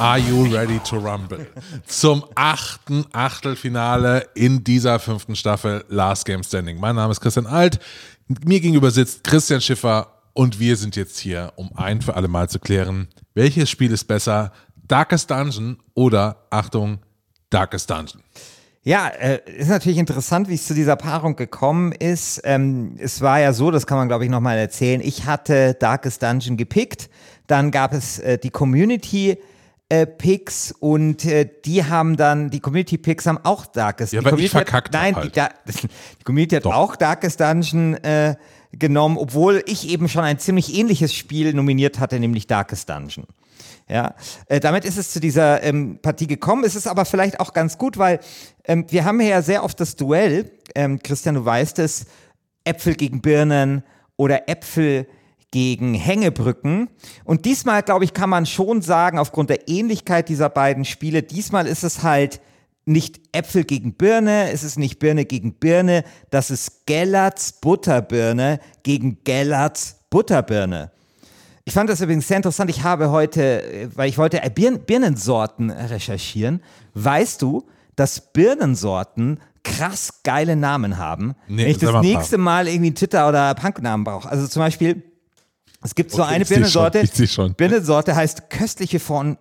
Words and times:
Are 0.00 0.18
you 0.18 0.44
ready 0.44 0.78
to 0.80 0.96
rumble? 0.96 1.46
Zum 1.86 2.24
achten 2.34 3.04
Achtelfinale 3.12 4.26
in 4.34 4.64
dieser 4.64 4.98
fünften 5.00 5.36
Staffel 5.36 5.84
Last 5.88 6.24
Game 6.24 6.42
Standing. 6.42 6.80
Mein 6.80 6.96
Name 6.96 7.12
ist 7.12 7.20
Christian 7.20 7.46
Alt. 7.46 7.78
Mir 8.26 8.60
gegenüber 8.60 8.90
sitzt 8.90 9.22
Christian 9.24 9.60
Schiffer 9.60 10.14
und 10.34 10.60
wir 10.60 10.76
sind 10.76 10.96
jetzt 10.96 11.18
hier, 11.18 11.52
um 11.56 11.70
ein 11.76 12.00
für 12.00 12.14
alle 12.14 12.28
Mal 12.28 12.48
zu 12.48 12.58
klären, 12.58 13.08
welches 13.38 13.70
Spiel 13.70 13.92
ist 13.92 14.04
besser, 14.04 14.52
Darkest 14.88 15.30
Dungeon 15.30 15.78
oder, 15.94 16.46
Achtung, 16.50 16.98
Darkest 17.50 17.88
Dungeon. 17.88 18.20
Ja, 18.82 19.08
äh, 19.08 19.40
ist 19.56 19.68
natürlich 19.68 19.98
interessant, 19.98 20.48
wie 20.48 20.54
es 20.54 20.66
zu 20.66 20.74
dieser 20.74 20.96
Paarung 20.96 21.36
gekommen 21.36 21.92
ist. 21.92 22.40
Ähm, 22.44 22.96
es 22.98 23.20
war 23.20 23.38
ja 23.38 23.52
so, 23.52 23.70
das 23.70 23.86
kann 23.86 23.98
man 23.98 24.08
glaube 24.08 24.24
ich 24.24 24.30
nochmal 24.30 24.58
erzählen. 24.58 25.00
Ich 25.00 25.24
hatte 25.24 25.74
Darkest 25.74 26.22
Dungeon 26.22 26.56
gepickt, 26.56 27.10
dann 27.46 27.70
gab 27.70 27.92
es 27.92 28.18
äh, 28.18 28.38
die 28.38 28.50
Community 28.50 29.38
äh, 29.88 30.06
Picks 30.06 30.72
und 30.72 31.24
äh, 31.24 31.48
die 31.64 31.84
haben 31.84 32.16
dann, 32.16 32.50
die 32.50 32.60
Community 32.60 32.98
Picks 32.98 33.26
haben 33.26 33.38
auch 33.44 33.66
Darkest 33.66 34.12
Ja, 34.12 34.20
die 34.20 34.24
weil 34.24 34.32
Community 34.32 34.46
ich 34.46 34.52
verkackt 34.52 34.94
hat, 34.94 35.02
Nein, 35.02 35.14
hab 35.14 35.22
die, 35.22 35.30
da, 35.30 35.48
die 35.66 36.24
Community 36.24 36.56
hat 36.56 36.64
Doch. 36.64 36.74
auch 36.74 36.96
Darkest 36.96 37.40
Dungeon 37.40 37.94
äh, 38.02 38.34
genommen, 38.78 39.16
obwohl 39.18 39.62
ich 39.66 39.88
eben 39.88 40.08
schon 40.08 40.24
ein 40.24 40.38
ziemlich 40.38 40.74
ähnliches 40.74 41.14
Spiel 41.14 41.52
nominiert 41.54 41.98
hatte, 41.98 42.18
nämlich 42.20 42.46
Darkest 42.46 42.88
Dungeon. 42.88 43.26
Ja, 43.88 44.14
äh, 44.46 44.60
damit 44.60 44.84
ist 44.84 44.98
es 44.98 45.12
zu 45.12 45.20
dieser 45.20 45.62
ähm, 45.62 45.98
Partie 46.02 46.26
gekommen. 46.26 46.64
Es 46.64 46.76
ist 46.76 46.86
aber 46.86 47.04
vielleicht 47.06 47.40
auch 47.40 47.54
ganz 47.54 47.78
gut, 47.78 47.96
weil 47.96 48.20
ähm, 48.64 48.84
wir 48.90 49.04
haben 49.04 49.18
hier 49.18 49.30
ja 49.30 49.42
sehr 49.42 49.64
oft 49.64 49.80
das 49.80 49.96
Duell, 49.96 50.50
ähm, 50.74 50.98
Christian, 51.02 51.36
du 51.36 51.44
weißt 51.44 51.78
es, 51.78 52.04
Äpfel 52.64 52.94
gegen 52.94 53.22
Birnen 53.22 53.82
oder 54.16 54.48
Äpfel 54.48 55.06
gegen 55.50 55.94
Hängebrücken. 55.94 56.90
Und 57.24 57.46
diesmal, 57.46 57.82
glaube 57.82 58.04
ich, 58.04 58.12
kann 58.12 58.28
man 58.28 58.44
schon 58.44 58.82
sagen, 58.82 59.18
aufgrund 59.18 59.48
der 59.48 59.68
Ähnlichkeit 59.68 60.28
dieser 60.28 60.50
beiden 60.50 60.84
Spiele, 60.84 61.22
diesmal 61.22 61.66
ist 61.66 61.82
es 61.82 62.02
halt 62.02 62.40
nicht 62.88 63.20
Äpfel 63.32 63.64
gegen 63.64 63.94
Birne, 63.94 64.50
es 64.50 64.62
ist 64.64 64.78
nicht 64.78 64.98
Birne 64.98 65.24
gegen 65.24 65.54
Birne, 65.54 66.04
das 66.30 66.50
ist 66.50 66.86
Gellerts 66.86 67.52
Butterbirne 67.60 68.60
gegen 68.82 69.18
Gellerts 69.24 69.96
Butterbirne. 70.10 70.90
Ich 71.64 71.74
fand 71.74 71.90
das 71.90 72.00
übrigens 72.00 72.26
sehr 72.26 72.38
interessant. 72.38 72.70
Ich 72.70 72.82
habe 72.82 73.10
heute, 73.10 73.62
äh, 73.62 73.88
weil 73.94 74.08
ich 74.08 74.16
wollte 74.16 74.42
äh, 74.42 74.48
Birn 74.48 74.80
Birnensorten 74.86 75.70
recherchieren. 75.70 76.62
Weißt 76.94 77.42
du, 77.42 77.66
dass 77.94 78.32
Birnensorten 78.32 79.38
krass 79.64 80.20
geile 80.22 80.56
Namen 80.56 80.96
haben? 80.96 81.34
Nee, 81.46 81.64
Wenn 81.64 81.70
ich 81.72 81.78
das 81.78 81.92
mal 81.92 82.00
nächste 82.00 82.38
Mal 82.38 82.68
irgendwie 82.68 82.94
Twitter- 82.94 83.28
oder 83.28 83.54
Punknamen 83.54 84.02
brauche. 84.04 84.26
Also 84.30 84.46
zum 84.46 84.60
Beispiel, 84.60 85.02
es 85.82 85.94
gibt 85.94 86.10
so 86.10 86.22
Okay, 86.22 86.36
eine 86.36 86.44
Birnensorte. 86.46 87.06
schon. 87.26 87.54
Birnensorte 87.54 88.16
heißt 88.16 88.48
köstliche 88.48 88.98
von 88.98 89.36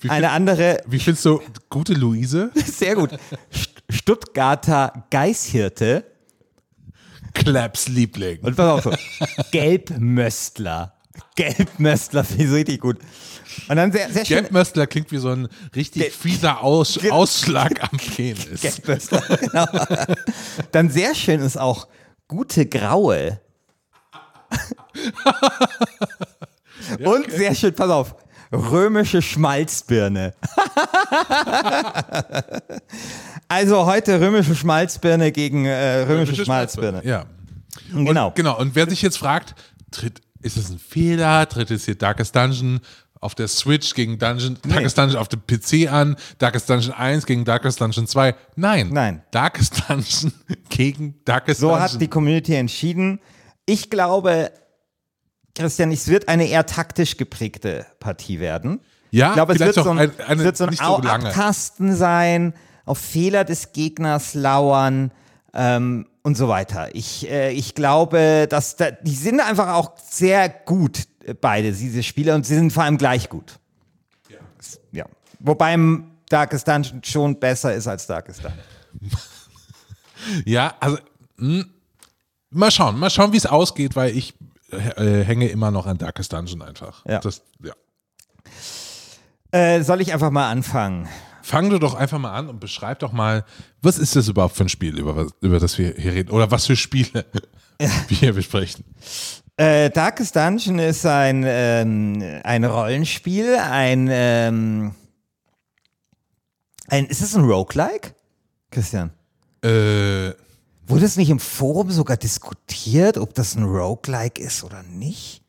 Chorneau. 0.00 0.14
Eine 0.14 0.30
andere, 0.30 0.82
Wie 0.86 0.98
findest 0.98 1.24
du 1.24 1.40
gute 1.70 1.94
Luise? 1.94 2.50
sehr 2.66 2.94
gut, 2.94 3.10
St- 3.52 3.68
Stuttgarter 3.90 5.06
Geißhirte. 5.10 6.04
Claps 7.34 7.88
Liebling. 7.88 8.40
Und 8.40 8.56
pass 8.56 8.70
auf, 8.70 8.84
so, 8.84 8.92
Gelbmöstler. 9.52 10.94
Gelbmöstler 11.34 12.24
finde 12.24 12.44
ich 12.44 12.48
so 12.50 12.54
richtig 12.56 12.80
gut. 12.80 12.98
Und 13.68 13.76
dann 13.76 13.92
sehr, 13.92 14.10
sehr 14.10 14.24
schön. 14.24 14.36
Gelbmöstler 14.38 14.86
klingt 14.86 15.10
wie 15.12 15.18
so 15.18 15.30
ein 15.30 15.48
richtig 15.74 16.12
fieser 16.12 16.62
Aus 16.62 16.98
Ausschlag 17.10 17.82
am 17.82 17.98
Penis. 17.98 18.60
Gelbmöstler, 18.60 19.22
genau. 19.38 19.66
Dann 20.72 20.90
sehr 20.90 21.14
schön 21.14 21.40
ist 21.40 21.58
auch 21.58 21.86
gute 22.28 22.66
Graue. 22.66 23.40
Und 27.04 27.30
sehr 27.30 27.54
schön, 27.54 27.74
pass 27.74 27.90
auf, 27.90 28.14
römische 28.52 29.22
Schmalzbirne. 29.22 30.34
also 33.48 33.86
heute 33.86 34.20
römische 34.20 34.54
Schmalzbirne 34.54 35.32
gegen 35.32 35.64
äh, 35.66 36.02
römische, 36.02 36.44
Schmalzbirne. 36.44 37.02
Ja. 37.04 37.24
Genau. 37.92 38.28
Und, 38.28 38.34
genau. 38.36 38.58
Und 38.58 38.74
wer 38.74 38.88
sich 38.88 39.02
jetzt 39.02 39.18
fragt, 39.18 39.54
tritt, 39.90 40.20
ist 40.42 40.56
es 40.56 40.70
ein 40.70 40.78
Fehler? 40.78 41.48
Tritt 41.48 41.70
es 41.70 41.84
hier 41.84 41.94
Darkest 41.94 42.34
Dungeon 42.36 42.80
auf 43.20 43.34
der 43.36 43.46
Switch 43.48 43.94
gegen 43.94 44.18
Dungeon, 44.18 44.58
Darkest 44.68 44.98
Dungeon 44.98 45.16
auf 45.18 45.28
dem 45.28 45.40
PC 45.46 45.90
an, 45.90 46.16
Darkest 46.38 46.68
Dungeon 46.68 46.92
1 46.92 47.24
gegen 47.24 47.44
Darkest 47.44 47.80
Dungeon 47.80 48.06
2? 48.08 48.34
Nein. 48.56 48.88
Nein. 48.92 49.22
Darkest 49.30 49.88
Dungeon 49.88 50.32
gegen 50.68 51.14
Darkest 51.24 51.60
So 51.60 51.68
Dungeon. 51.68 51.82
hat 51.84 52.00
die 52.00 52.08
Community 52.08 52.54
entschieden. 52.54 53.20
Ich 53.64 53.90
glaube, 53.90 54.50
Christian, 55.54 55.92
es 55.92 56.08
wird 56.08 56.28
eine 56.28 56.46
eher 56.46 56.66
taktisch 56.66 57.16
geprägte 57.16 57.86
Partie 58.00 58.40
werden. 58.40 58.80
ja, 59.10 59.28
Ich 59.28 59.34
glaube, 59.34 59.52
es 59.54 59.58
wird 59.60 59.74
so 59.74 59.90
ein, 59.90 59.98
ein, 59.98 60.20
eine, 60.26 60.40
es 60.40 60.44
wird 60.44 60.56
so 60.56 60.64
ein 60.64 60.72
so. 60.72 60.82
Abtasten 60.82 61.94
sein, 61.94 62.54
auf 62.84 62.98
Fehler 62.98 63.44
des 63.44 63.72
Gegners 63.72 64.34
lauern 64.34 65.12
ähm, 65.52 66.06
und 66.22 66.36
so 66.36 66.48
weiter. 66.48 66.94
Ich, 66.94 67.28
äh, 67.30 67.52
ich 67.52 67.74
glaube, 67.74 68.46
dass 68.48 68.76
da, 68.76 68.90
die 68.90 69.14
sind 69.14 69.40
einfach 69.40 69.68
auch 69.74 69.92
sehr 69.98 70.48
gut, 70.48 71.00
äh, 71.24 71.34
beide, 71.34 71.72
diese 71.72 72.02
Spieler, 72.02 72.34
und 72.34 72.46
sie 72.46 72.54
sind 72.54 72.72
vor 72.72 72.84
allem 72.84 72.96
gleich 72.98 73.28
gut. 73.28 73.58
Ja. 74.90 75.06
Wobei 75.40 75.74
im 75.74 76.12
Darkest 76.28 76.66
Dungeon 76.66 77.02
schon 77.04 77.38
besser 77.38 77.74
ist 77.74 77.86
als 77.86 78.06
Darkest 78.06 78.42
Dungeon. 78.44 78.60
Ja, 80.44 80.74
also 80.78 80.98
mh, 81.36 81.64
mal 82.50 82.70
schauen, 82.70 82.96
mal 82.96 83.10
schauen, 83.10 83.32
wie 83.32 83.36
es 83.38 83.46
ausgeht, 83.46 83.96
weil 83.96 84.16
ich 84.16 84.34
hänge 84.76 85.48
immer 85.48 85.70
noch 85.70 85.86
an 85.86 85.98
Darkest 85.98 86.32
Dungeon 86.32 86.62
einfach. 86.62 87.04
Ja. 87.06 87.20
Das, 87.20 87.42
ja. 87.62 87.72
Äh, 89.52 89.82
soll 89.82 90.00
ich 90.00 90.12
einfach 90.12 90.30
mal 90.30 90.50
anfangen? 90.50 91.08
Fang 91.42 91.70
du 91.70 91.78
doch 91.78 91.94
einfach 91.94 92.18
mal 92.18 92.32
an 92.32 92.48
und 92.48 92.60
beschreib 92.60 93.00
doch 93.00 93.12
mal, 93.12 93.44
was 93.82 93.98
ist 93.98 94.14
das 94.16 94.28
überhaupt 94.28 94.56
für 94.56 94.64
ein 94.64 94.68
Spiel, 94.68 94.98
über, 94.98 95.26
über 95.40 95.58
das 95.58 95.76
wir 95.76 95.94
hier 95.96 96.12
reden? 96.12 96.30
Oder 96.30 96.50
was 96.50 96.66
für 96.66 96.76
Spiele 96.76 97.26
wir 97.78 98.16
hier 98.16 98.32
besprechen? 98.32 98.84
Äh, 99.56 99.90
Darkest 99.90 100.36
Dungeon 100.36 100.78
ist 100.78 101.04
ein, 101.04 101.44
ähm, 101.46 102.40
ein 102.44 102.64
Rollenspiel, 102.64 103.56
ein, 103.56 104.08
ähm, 104.10 104.94
ein. 106.88 107.06
Ist 107.06 107.20
es 107.20 107.34
ein 107.34 107.44
Roguelike? 107.44 108.14
Christian? 108.70 109.10
Äh, 109.62 110.30
Wurde 110.92 111.06
es 111.06 111.16
nicht 111.16 111.30
im 111.30 111.40
Forum 111.40 111.90
sogar 111.90 112.16
diskutiert, 112.16 113.18
ob 113.18 113.34
das 113.34 113.54
ein 113.54 113.64
Roguelike 113.64 114.42
ist 114.42 114.62
oder 114.64 114.82
nicht? 114.82 115.42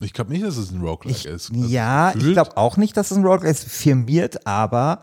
ich 0.00 0.12
glaube 0.12 0.32
nicht, 0.32 0.44
dass 0.44 0.56
es 0.56 0.72
ein 0.72 0.80
Roguelike 0.80 1.18
Ich, 1.18 1.26
ist. 1.26 1.50
Also 1.52 1.68
ja, 1.68 2.12
ich 2.14 2.32
glaube 2.32 2.56
auch 2.56 2.76
nicht, 2.76 2.96
dass 2.96 3.10
es 3.12 3.16
ein 3.16 3.24
Roguelike 3.24 3.50
ist. 3.50 3.64
Firmiert 3.64 4.46
aber 4.46 5.02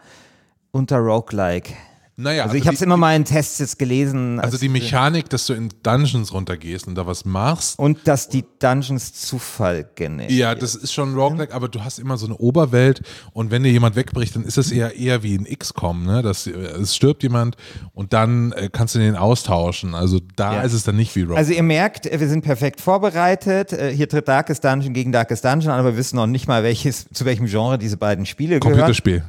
unter 0.72 0.98
Roguelike. 0.98 1.74
Naja, 2.22 2.44
Also 2.44 2.56
ich 2.56 2.66
habe 2.68 2.76
es 2.76 2.82
immer 2.82 2.98
mal 2.98 3.16
in 3.16 3.24
Tests 3.24 3.60
jetzt 3.60 3.80
gelesen. 3.80 4.40
Also 4.40 4.54
als- 4.56 4.60
die 4.60 4.68
Mechanik, 4.70 5.30
dass 5.30 5.46
du 5.46 5.54
in 5.54 5.70
Dungeons 5.84 6.34
runtergehst 6.34 6.86
und 6.88 6.96
da 6.96 7.08
was 7.08 7.24
machst. 7.24 7.80
und 7.80 8.00
dass 8.08 8.28
die 8.28 8.44
Dungeons 8.60 9.14
Zufall 9.14 9.90
generieren. 9.96 10.38
Ja, 10.38 10.54
das 10.54 10.76
ist 10.76 10.92
schon 10.92 11.14
Roguelike, 11.16 11.54
aber 11.54 11.70
du 11.70 11.84
hast 11.84 11.98
immer 11.98 12.18
so 12.18 12.26
eine 12.26 12.36
Oberwelt 12.36 13.02
und 13.32 13.52
wenn 13.52 13.64
dir 13.64 13.72
jemand 13.72 13.96
wegbricht, 13.96 14.36
dann 14.36 14.44
ist 14.44 14.58
es 14.58 14.72
eher 14.72 14.96
eher 14.98 15.24
wie 15.24 15.36
ein 15.38 15.46
XCOM, 15.46 16.06
ne? 16.06 16.22
Dass, 16.22 16.46
äh, 16.46 16.52
es 16.52 16.96
stirbt 16.96 17.24
jemand 17.24 17.56
und 17.94 18.12
dann 18.12 18.52
äh, 18.52 18.70
kannst 18.72 18.96
du 18.96 19.00
den 19.00 19.16
austauschen. 19.16 19.96
Also 19.96 20.20
da 20.36 20.56
Ja. 20.56 20.62
ist 20.64 20.74
es 20.74 20.84
dann 20.84 20.98
nicht 20.98 21.16
wie 21.16 21.22
Roguelike. 21.22 21.40
Also 21.40 21.54
ihr 21.54 21.64
merkt, 21.64 22.06
äh, 22.06 22.20
wir 22.20 22.28
sind 22.28 22.42
perfekt 22.44 22.82
vorbereitet. 22.82 23.72
Äh, 23.72 23.94
Hier 23.96 24.10
tritt 24.10 24.28
Darkest 24.28 24.64
Dungeon 24.66 24.94
gegen 24.94 25.12
Darkest 25.12 25.46
Dungeon 25.46 25.72
an, 25.72 25.80
aber 25.80 25.94
wir 25.94 25.98
wissen 25.98 26.18
noch 26.18 26.28
nicht 26.28 26.48
mal, 26.48 26.64
welches, 26.64 27.08
zu 27.14 27.24
welchem 27.26 27.46
Genre 27.46 27.78
diese 27.78 27.96
beiden 27.98 28.26
Spiele 28.26 28.60
gehören. 28.60 28.74
Computerspiel. 28.78 29.24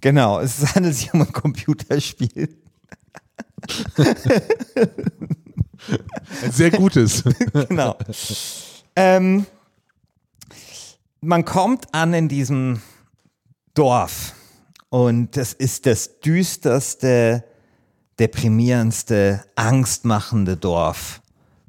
Genau, 0.00 0.40
es 0.40 0.62
handelt 0.74 0.96
sich 0.96 1.12
um 1.12 1.22
ein 1.22 1.32
Computerspiel. 1.32 2.56
Ein 6.42 6.52
sehr 6.52 6.70
gutes. 6.70 7.24
genau. 7.68 7.96
ähm, 8.96 9.46
man 11.20 11.44
kommt 11.44 11.92
an 11.94 12.14
in 12.14 12.28
diesem 12.28 12.80
Dorf 13.74 14.34
und 14.88 15.36
das 15.36 15.52
ist 15.52 15.86
das 15.86 16.20
düsterste, 16.20 17.44
deprimierendste, 18.18 19.44
angstmachende 19.54 20.56
Dorf 20.56 21.20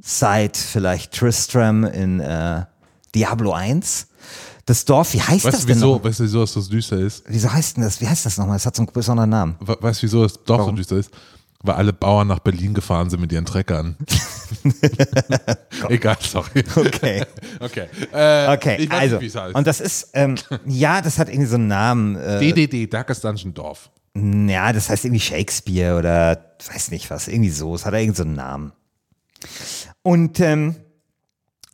seit 0.02 0.58
vielleicht 0.58 1.14
Tristram 1.14 1.84
in 1.84 2.20
äh, 2.20 2.66
Diablo 3.14 3.54
1. 3.54 4.08
Das 4.66 4.86
Dorf, 4.86 5.14
wie 5.14 5.22
heißt 5.22 5.46
Weißt 5.46 5.58
das 5.58 5.66
denn 5.66 5.76
wieso, 5.78 5.96
noch? 5.96 6.04
weißt 6.04 6.20
du, 6.20 6.24
wieso 6.24 6.44
es 6.44 6.54
so 6.54 6.62
düster 6.62 6.98
ist? 7.00 7.24
Wieso 7.28 7.52
heißt 7.52 7.78
denn 7.78 7.84
das? 7.84 8.00
Wie 8.00 8.08
heißt 8.08 8.26
das 8.26 8.38
nochmal? 8.38 8.56
Das 8.56 8.66
hat 8.66 8.76
so 8.76 8.84
einen 8.84 8.92
besonderen 8.94 9.30
Namen. 9.30 9.56
We- 9.60 9.78
Weißt 9.80 10.02
du, 10.02 10.06
wieso 10.06 10.24
es 10.24 10.34
doch 10.44 10.60
Warum? 10.60 10.72
so 10.72 10.76
düster 10.78 10.98
ist? 10.98 11.12
Weil 11.64 11.76
alle 11.76 11.94
Bauern 11.94 12.28
nach 12.28 12.40
Berlin 12.40 12.74
gefahren 12.74 13.10
sind 13.10 13.20
mit 13.20 13.32
ihren 13.32 13.46
Treckern. 13.46 13.96
Egal, 15.90 16.18
sorry. 16.22 16.64
Okay. 16.76 17.24
okay. 17.60 17.88
Äh, 18.12 18.54
Okay, 18.56 18.88
also. 18.90 19.18
nicht. 19.20 19.36
Und 19.56 19.68
das 19.68 19.80
ist, 19.80 20.10
ähm, 20.14 20.36
ja, 20.66 21.02
das 21.02 21.18
hat 21.20 21.30
irgendwie 21.30 21.48
so 21.48 21.56
einen 21.56 21.68
Namen. 21.68 22.16
Äh, 22.16 22.40
DDD, 22.40 22.88
Darkest 22.92 23.24
Dungeon 23.24 23.54
Dorf. 23.54 23.90
ja, 24.16 24.74
das 24.74 24.90
heißt 24.90 25.06
irgendwie 25.06 25.20
Shakespeare 25.22 25.98
oder 25.98 26.56
weiß 26.72 26.92
nicht 26.92 27.10
was, 27.10 27.28
irgendwie 27.28 27.50
so. 27.52 27.76
Es 27.76 27.86
hat 27.86 27.94
irgendwie 27.94 28.18
so 28.18 28.24
einen 28.24 28.36
Namen. 28.36 28.72
Und 30.04 30.40
ähm, 30.40 30.76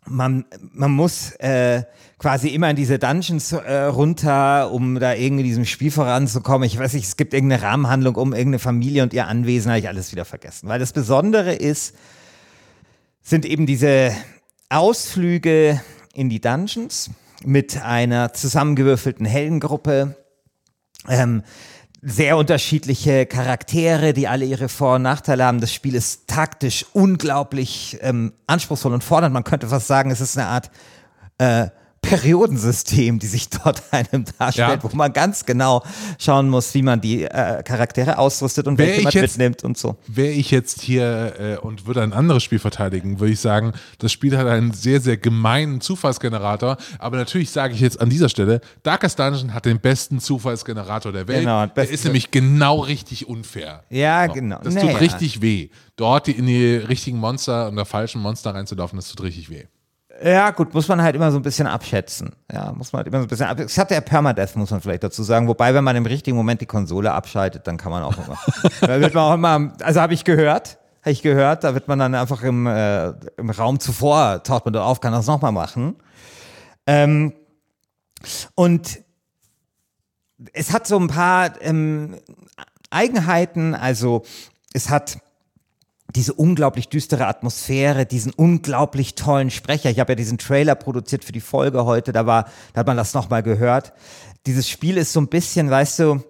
man, 0.09 0.45
man 0.73 0.91
muss 0.91 1.31
äh, 1.39 1.83
quasi 2.17 2.49
immer 2.49 2.69
in 2.69 2.75
diese 2.75 2.99
Dungeons 2.99 3.51
äh, 3.51 3.83
runter, 3.83 4.71
um 4.71 4.99
da 4.99 5.13
irgendwie 5.13 5.43
diesem 5.43 5.65
Spiel 5.65 5.91
voranzukommen. 5.91 6.65
Ich 6.65 6.77
weiß 6.77 6.93
nicht, 6.93 7.05
es 7.05 7.17
gibt 7.17 7.33
irgendeine 7.33 7.61
Rahmenhandlung 7.61 8.15
um 8.15 8.33
irgendeine 8.33 8.59
Familie 8.59 9.03
und 9.03 9.13
ihr 9.13 9.27
Anwesen, 9.27 9.71
habe 9.71 9.79
ich 9.79 9.87
alles 9.87 10.11
wieder 10.11 10.25
vergessen. 10.25 10.67
Weil 10.67 10.79
das 10.79 10.93
Besondere 10.93 11.53
ist, 11.53 11.95
sind 13.21 13.45
eben 13.45 13.65
diese 13.65 14.11
Ausflüge 14.69 15.81
in 16.13 16.29
die 16.29 16.41
Dungeons 16.41 17.11
mit 17.45 17.81
einer 17.81 18.33
zusammengewürfelten 18.33 19.25
Heldengruppe. 19.25 20.15
Ähm, 21.07 21.43
sehr 22.09 22.37
unterschiedliche 22.37 23.25
Charaktere, 23.25 24.13
die 24.13 24.29
alle 24.29 24.45
ihre 24.45 24.69
Vor- 24.69 24.95
und 24.95 25.01
Nachteile 25.01 25.43
haben. 25.43 25.59
Das 25.59 25.73
Spiel 25.73 25.93
ist 25.93 26.25
taktisch 26.27 26.85
unglaublich 26.93 27.97
ähm, 28.01 28.31
anspruchsvoll 28.47 28.93
und 28.93 29.03
fordernd. 29.03 29.33
Man 29.33 29.43
könnte 29.43 29.67
fast 29.67 29.87
sagen, 29.87 30.09
es 30.09 30.21
ist 30.21 30.37
eine 30.37 30.47
Art 30.47 30.71
äh, 31.37 31.67
Periodensystem, 32.07 33.19
die 33.19 33.27
sich 33.27 33.49
dort 33.49 33.81
einem 33.91 34.25
darstellt, 34.37 34.83
Ja. 34.83 34.83
wo 34.83 34.95
man 34.95 35.11
ganz 35.13 35.45
genau 35.45 35.83
schauen 36.19 36.49
muss, 36.49 36.73
wie 36.73 36.81
man 36.81 37.01
die 37.01 37.23
äh, 37.23 37.63
Charaktere 37.63 38.17
ausrüstet 38.17 38.67
und 38.67 38.77
Wär 38.77 38.87
welche 38.87 39.03
man 39.03 39.11
jetzt- 39.13 39.37
mitnimmt 39.37 39.63
und 39.63 39.77
so. 39.77 39.97
Wäre 40.07 40.31
ich 40.31 40.51
jetzt 40.51 40.81
hier 40.81 41.33
äh, 41.39 41.57
und 41.57 41.85
würde 41.87 42.01
ein 42.03 42.13
anderes 42.13 42.43
Spiel 42.43 42.59
verteidigen, 42.59 43.19
würde 43.19 43.33
ich 43.33 43.39
sagen, 43.39 43.73
das 43.99 44.11
Spiel 44.11 44.37
hat 44.37 44.47
einen 44.47 44.73
sehr, 44.73 45.01
sehr 45.01 45.17
gemeinen 45.17 45.81
Zufallsgenerator. 45.81 46.77
Aber 46.99 47.17
natürlich 47.17 47.49
sage 47.51 47.73
ich 47.73 47.79
jetzt 47.81 47.99
an 47.99 48.09
dieser 48.09 48.29
Stelle, 48.29 48.61
Darkest 48.83 49.19
Dungeon 49.19 49.53
hat 49.53 49.65
den 49.65 49.79
besten 49.79 50.19
Zufallsgenerator 50.19 51.11
der 51.11 51.27
Welt. 51.27 51.41
Genau, 51.41 51.65
der 51.65 51.89
ist 51.89 52.03
nämlich 52.05 52.31
genau 52.31 52.79
richtig 52.79 53.27
unfair. 53.27 53.83
Ja, 53.89 54.27
So, 54.27 54.33
genau. 54.33 54.59
Das 54.63 54.73
Naja. 54.75 54.91
tut 54.91 55.01
richtig 55.01 55.41
weh. 55.41 55.69
Dort 55.95 56.27
in 56.27 56.45
die 56.45 56.75
richtigen 56.75 57.17
Monster 57.17 57.67
und 57.69 57.75
der 57.75 57.85
falschen 57.85 58.21
Monster 58.21 58.53
reinzulaufen, 58.53 58.97
das 58.97 59.09
tut 59.09 59.23
richtig 59.23 59.49
weh. 59.49 59.63
Ja, 60.23 60.49
gut, 60.51 60.73
muss 60.73 60.87
man 60.87 61.01
halt 61.01 61.15
immer 61.15 61.31
so 61.31 61.37
ein 61.37 61.43
bisschen 61.43 61.67
abschätzen. 61.67 62.35
Ja, 62.51 62.71
muss 62.71 62.91
man 62.91 62.99
halt 62.99 63.07
immer 63.07 63.19
so 63.19 63.25
ein 63.25 63.27
bisschen 63.27 63.45
ab. 63.45 63.59
Es 63.59 63.77
hat 63.77 63.91
ja 63.91 64.01
Permadeath, 64.01 64.55
muss 64.55 64.71
man 64.71 64.81
vielleicht 64.81 65.03
dazu 65.03 65.21
sagen. 65.21 65.47
Wobei, 65.47 65.73
wenn 65.73 65.83
man 65.83 65.95
im 65.95 66.05
richtigen 66.05 66.35
Moment 66.35 66.61
die 66.61 66.65
Konsole 66.65 67.11
abschaltet, 67.11 67.67
dann 67.67 67.77
kann 67.77 67.91
man 67.91 68.03
auch 68.03 68.17
immer. 68.17 68.37
da 68.81 68.99
wird 68.99 69.13
man 69.13 69.23
auch 69.23 69.33
immer, 69.33 69.73
also 69.83 70.01
habe 70.01 70.13
ich 70.13 70.23
gehört, 70.23 70.79
habe 71.01 71.11
ich 71.11 71.21
gehört, 71.21 71.63
da 71.63 71.73
wird 71.73 71.87
man 71.87 71.99
dann 71.99 72.15
einfach 72.15 72.41
im, 72.41 72.65
äh, 72.65 73.09
im 73.37 73.49
Raum 73.49 73.79
zuvor, 73.79 74.41
taucht 74.43 74.65
man 74.65 74.73
da 74.73 74.83
auf, 74.83 75.01
kann 75.01 75.11
das 75.11 75.27
nochmal 75.27 75.51
machen. 75.51 75.95
Ähm, 76.87 77.33
und 78.55 78.99
es 80.53 80.73
hat 80.73 80.87
so 80.87 80.97
ein 80.99 81.07
paar 81.07 81.61
ähm, 81.61 82.15
Eigenheiten, 82.89 83.75
also 83.75 84.23
es 84.73 84.89
hat 84.89 85.19
diese 86.17 86.33
unglaublich 86.33 86.89
düstere 86.89 87.27
Atmosphäre, 87.27 88.07
diesen 88.07 88.33
unglaublich 88.33 89.13
tollen 89.13 89.51
Sprecher. 89.51 89.91
Ich 89.91 89.99
habe 89.99 90.13
ja 90.13 90.15
diesen 90.15 90.39
Trailer 90.39 90.73
produziert 90.73 91.23
für 91.23 91.31
die 91.31 91.41
Folge 91.41 91.85
heute, 91.85 92.11
da 92.11 92.25
war, 92.25 92.45
da 92.73 92.79
hat 92.79 92.87
man 92.87 92.97
das 92.97 93.13
nochmal 93.13 93.43
gehört. 93.43 93.93
Dieses 94.47 94.67
Spiel 94.67 94.97
ist 94.97 95.13
so 95.13 95.21
ein 95.21 95.27
bisschen, 95.27 95.69
weißt 95.69 95.99
du, 95.99 96.23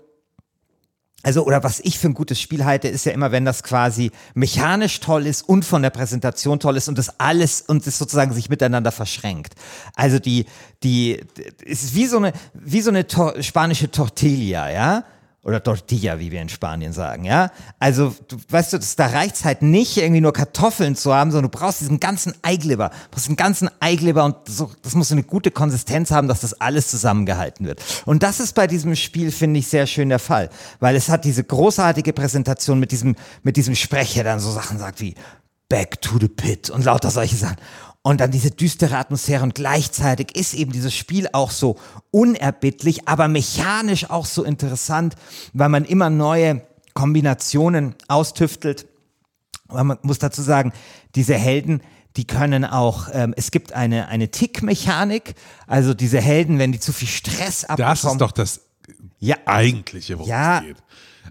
also, 1.23 1.45
oder 1.45 1.63
was 1.63 1.79
ich 1.79 1.99
für 1.99 2.09
ein 2.09 2.13
gutes 2.13 2.39
Spiel 2.39 2.65
halte, 2.65 2.89
ist 2.89 3.05
ja 3.05 3.13
immer, 3.13 3.31
wenn 3.31 3.45
das 3.45 3.63
quasi 3.63 4.11
mechanisch 4.33 4.99
toll 4.99 5.25
ist 5.25 5.47
und 5.47 5.63
von 5.63 5.81
der 5.81 5.89
Präsentation 5.89 6.59
toll 6.59 6.75
ist 6.75 6.89
und 6.89 6.97
das 6.97 7.19
alles 7.19 7.61
und 7.61 7.87
es 7.87 7.97
sozusagen 7.97 8.33
sich 8.33 8.49
miteinander 8.49 8.91
verschränkt. 8.91 9.55
Also 9.95 10.19
die, 10.19 10.47
die, 10.83 11.21
es 11.65 11.83
ist 11.83 11.95
wie 11.95 12.07
so 12.07 12.17
eine, 12.17 12.33
wie 12.53 12.81
so 12.81 12.89
eine 12.89 13.07
Tor 13.07 13.41
spanische 13.41 13.89
Tortilla, 13.89 14.69
ja? 14.69 15.05
Oder 15.47 15.63
Tortilla, 15.63 16.19
wie 16.19 16.29
wir 16.29 16.41
in 16.41 16.49
Spanien 16.49 16.91
sagen, 16.91 17.23
ja? 17.23 17.51
Also, 17.79 18.13
du, 18.27 18.35
weißt 18.49 18.73
du, 18.73 18.79
das, 18.79 18.97
da 18.97 19.07
reicht's 19.07 19.45
halt 19.45 19.61
nicht, 19.61 19.95
irgendwie 19.95 20.19
nur 20.19 20.33
Kartoffeln 20.33 20.93
zu 20.93 21.13
haben, 21.13 21.31
sondern 21.31 21.49
du 21.49 21.57
brauchst 21.57 21.79
diesen 21.79 22.01
ganzen 22.01 22.33
Eiglibber, 22.41 22.89
du 22.89 22.95
brauchst 23.11 23.29
den 23.29 23.37
ganzen 23.37 23.69
Eiglibber 23.79 24.25
und 24.25 24.35
so, 24.45 24.69
das 24.81 24.93
muss 24.93 25.09
eine 25.09 25.23
gute 25.23 25.49
Konsistenz 25.49 26.11
haben, 26.11 26.27
dass 26.27 26.41
das 26.41 26.59
alles 26.59 26.89
zusammengehalten 26.89 27.65
wird. 27.65 27.81
Und 28.05 28.23
das 28.23 28.41
ist 28.41 28.55
bei 28.55 28.67
diesem 28.67 28.93
Spiel, 28.97 29.31
finde 29.31 29.61
ich, 29.61 29.69
sehr 29.69 29.87
schön 29.87 30.09
der 30.09 30.19
Fall, 30.19 30.49
weil 30.81 30.97
es 30.97 31.07
hat 31.07 31.23
diese 31.23 31.45
großartige 31.45 32.11
Präsentation 32.11 32.77
mit 32.77 32.91
diesem, 32.91 33.15
mit 33.41 33.55
diesem 33.55 33.75
Sprecher, 33.75 34.23
der 34.23 34.33
dann 34.33 34.41
so 34.41 34.51
Sachen 34.51 34.79
sagt 34.79 34.99
wie 34.99 35.15
Back 35.69 36.01
to 36.01 36.17
the 36.19 36.27
Pit 36.27 36.69
und 36.69 36.83
lauter 36.83 37.09
solche 37.09 37.37
Sachen. 37.37 37.57
Und 38.07 38.21
dann 38.21 38.31
diese 38.31 38.51
düstere 38.51 38.97
Atmosphäre 38.97 39.43
und 39.43 39.53
gleichzeitig 39.53 40.33
ist 40.37 40.53
eben 40.53 40.71
dieses 40.71 40.95
Spiel 40.95 41.27
auch 41.33 41.51
so 41.51 41.77
unerbittlich, 42.09 43.05
aber 43.05 43.27
mechanisch 43.27 44.09
auch 44.09 44.25
so 44.25 44.45
interessant, 44.45 45.15
weil 45.51 45.67
man 45.67 45.83
immer 45.83 46.09
neue 46.09 46.61
Kombinationen 46.93 47.95
austüftelt. 48.07 48.85
Aber 49.67 49.83
man 49.83 49.97
muss 50.03 50.19
dazu 50.19 50.41
sagen, 50.41 50.71
diese 51.15 51.35
Helden, 51.35 51.81
die 52.15 52.25
können 52.25 52.63
auch, 52.63 53.09
ähm, 53.11 53.33
es 53.35 53.51
gibt 53.51 53.73
eine, 53.73 54.07
eine 54.07 54.31
Tick-Mechanik, 54.31 55.35
also 55.67 55.93
diese 55.93 56.21
Helden, 56.21 56.59
wenn 56.59 56.71
die 56.71 56.79
zu 56.79 56.93
viel 56.93 57.09
Stress 57.09 57.65
abbekommen. 57.65 57.93
Das 57.93 58.11
ist 58.13 58.21
doch 58.21 58.31
das 58.31 58.61
Ja. 59.19 59.35
Eigentliche, 59.45 60.17
worum 60.17 60.29
Ja. 60.29 60.59
es 60.59 60.63
geht. 60.63 60.77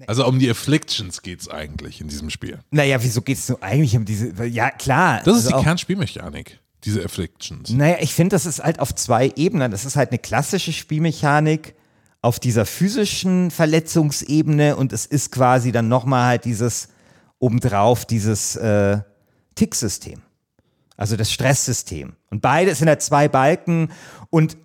Also 0.07 0.27
um 0.27 0.39
die 0.39 0.51
Afflictions 0.51 1.23
geht 1.23 1.41
es 1.41 1.49
eigentlich 1.49 2.03
in 2.03 2.09
diesem 2.09 2.29
Spiel. 2.29 2.59
Naja, 2.71 3.03
wieso 3.03 3.23
geht 3.23 3.39
es 3.39 3.47
so 3.47 3.59
eigentlich 3.63 3.97
um 3.97 4.05
diese, 4.05 4.45
ja 4.45 4.71
klar. 4.71 5.23
Das 5.25 5.39
ist 5.39 5.47
also 5.47 5.57
die 5.57 5.65
Kernspielmechanik, 5.65 6.61
diese 6.87 7.05
Afflictions. 7.05 7.71
Naja, 7.71 7.97
ich 8.01 8.15
finde, 8.15 8.35
das 8.35 8.47
ist 8.47 8.63
halt 8.63 8.79
auf 8.79 8.95
zwei 8.95 9.33
Ebenen. 9.37 9.71
Das 9.71 9.85
ist 9.85 9.97
halt 9.97 10.11
eine 10.11 10.19
klassische 10.19 10.73
Spielmechanik 10.73 11.75
auf 12.23 12.41
dieser 12.41 12.65
physischen 12.65 13.51
Verletzungsebene 13.51 14.77
und 14.77 14.93
es 14.93 15.05
ist 15.07 15.33
quasi 15.33 15.73
dann 15.73 15.89
nochmal 15.89 16.27
halt 16.27 16.45
dieses 16.45 16.89
obendrauf, 17.39 18.05
dieses 18.05 18.57
äh, 18.57 19.01
Ticksystem. 19.55 20.23
Also 20.97 21.17
das 21.17 21.31
Stresssystem. 21.31 22.17
Und 22.31 22.41
beide 22.41 22.75
sind 22.75 22.89
halt 22.89 23.03
zwei 23.03 23.29
Balken 23.29 23.91
und 24.31 24.57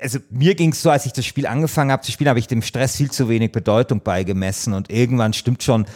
also 0.00 0.18
mir 0.30 0.56
ging 0.56 0.72
es 0.72 0.82
so, 0.82 0.90
als 0.90 1.06
ich 1.06 1.12
das 1.12 1.24
Spiel 1.24 1.46
angefangen 1.46 1.92
habe 1.92 2.02
zu 2.02 2.10
spielen, 2.10 2.28
habe 2.28 2.40
ich 2.40 2.48
dem 2.48 2.62
Stress 2.62 2.96
viel 2.96 3.10
zu 3.10 3.28
wenig 3.28 3.52
Bedeutung 3.52 4.02
beigemessen 4.02 4.72
und 4.72 4.90
irgendwann 4.90 5.32
stimmt 5.32 5.62
schon, 5.62 5.86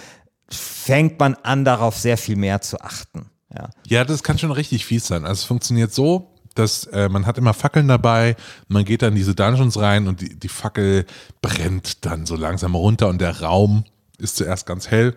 fängt 0.48 1.18
man 1.18 1.34
an, 1.42 1.64
darauf 1.64 1.98
sehr 1.98 2.16
viel 2.16 2.36
mehr 2.36 2.60
zu 2.60 2.80
achten. 2.80 3.30
Ja. 3.56 3.70
Ja, 3.86 4.04
das 4.04 4.22
kann 4.22 4.38
schon 4.38 4.50
richtig 4.50 4.84
fies 4.84 5.06
sein. 5.06 5.24
Also 5.24 5.40
es 5.40 5.44
funktioniert 5.44 5.92
so, 5.92 6.34
dass 6.54 6.84
äh, 6.84 7.08
man 7.08 7.26
hat 7.26 7.38
immer 7.38 7.54
Fackeln 7.54 7.88
dabei, 7.88 8.36
man 8.68 8.84
geht 8.84 9.02
dann 9.02 9.14
diese 9.14 9.34
Dungeons 9.34 9.78
rein 9.78 10.08
und 10.08 10.20
die, 10.20 10.38
die 10.38 10.48
Fackel 10.48 11.04
brennt 11.42 12.04
dann 12.04 12.26
so 12.26 12.36
langsam 12.36 12.74
runter 12.74 13.08
und 13.08 13.20
der 13.20 13.40
Raum 13.40 13.84
ist 14.18 14.36
zuerst 14.36 14.66
ganz 14.66 14.90
hell. 14.90 15.16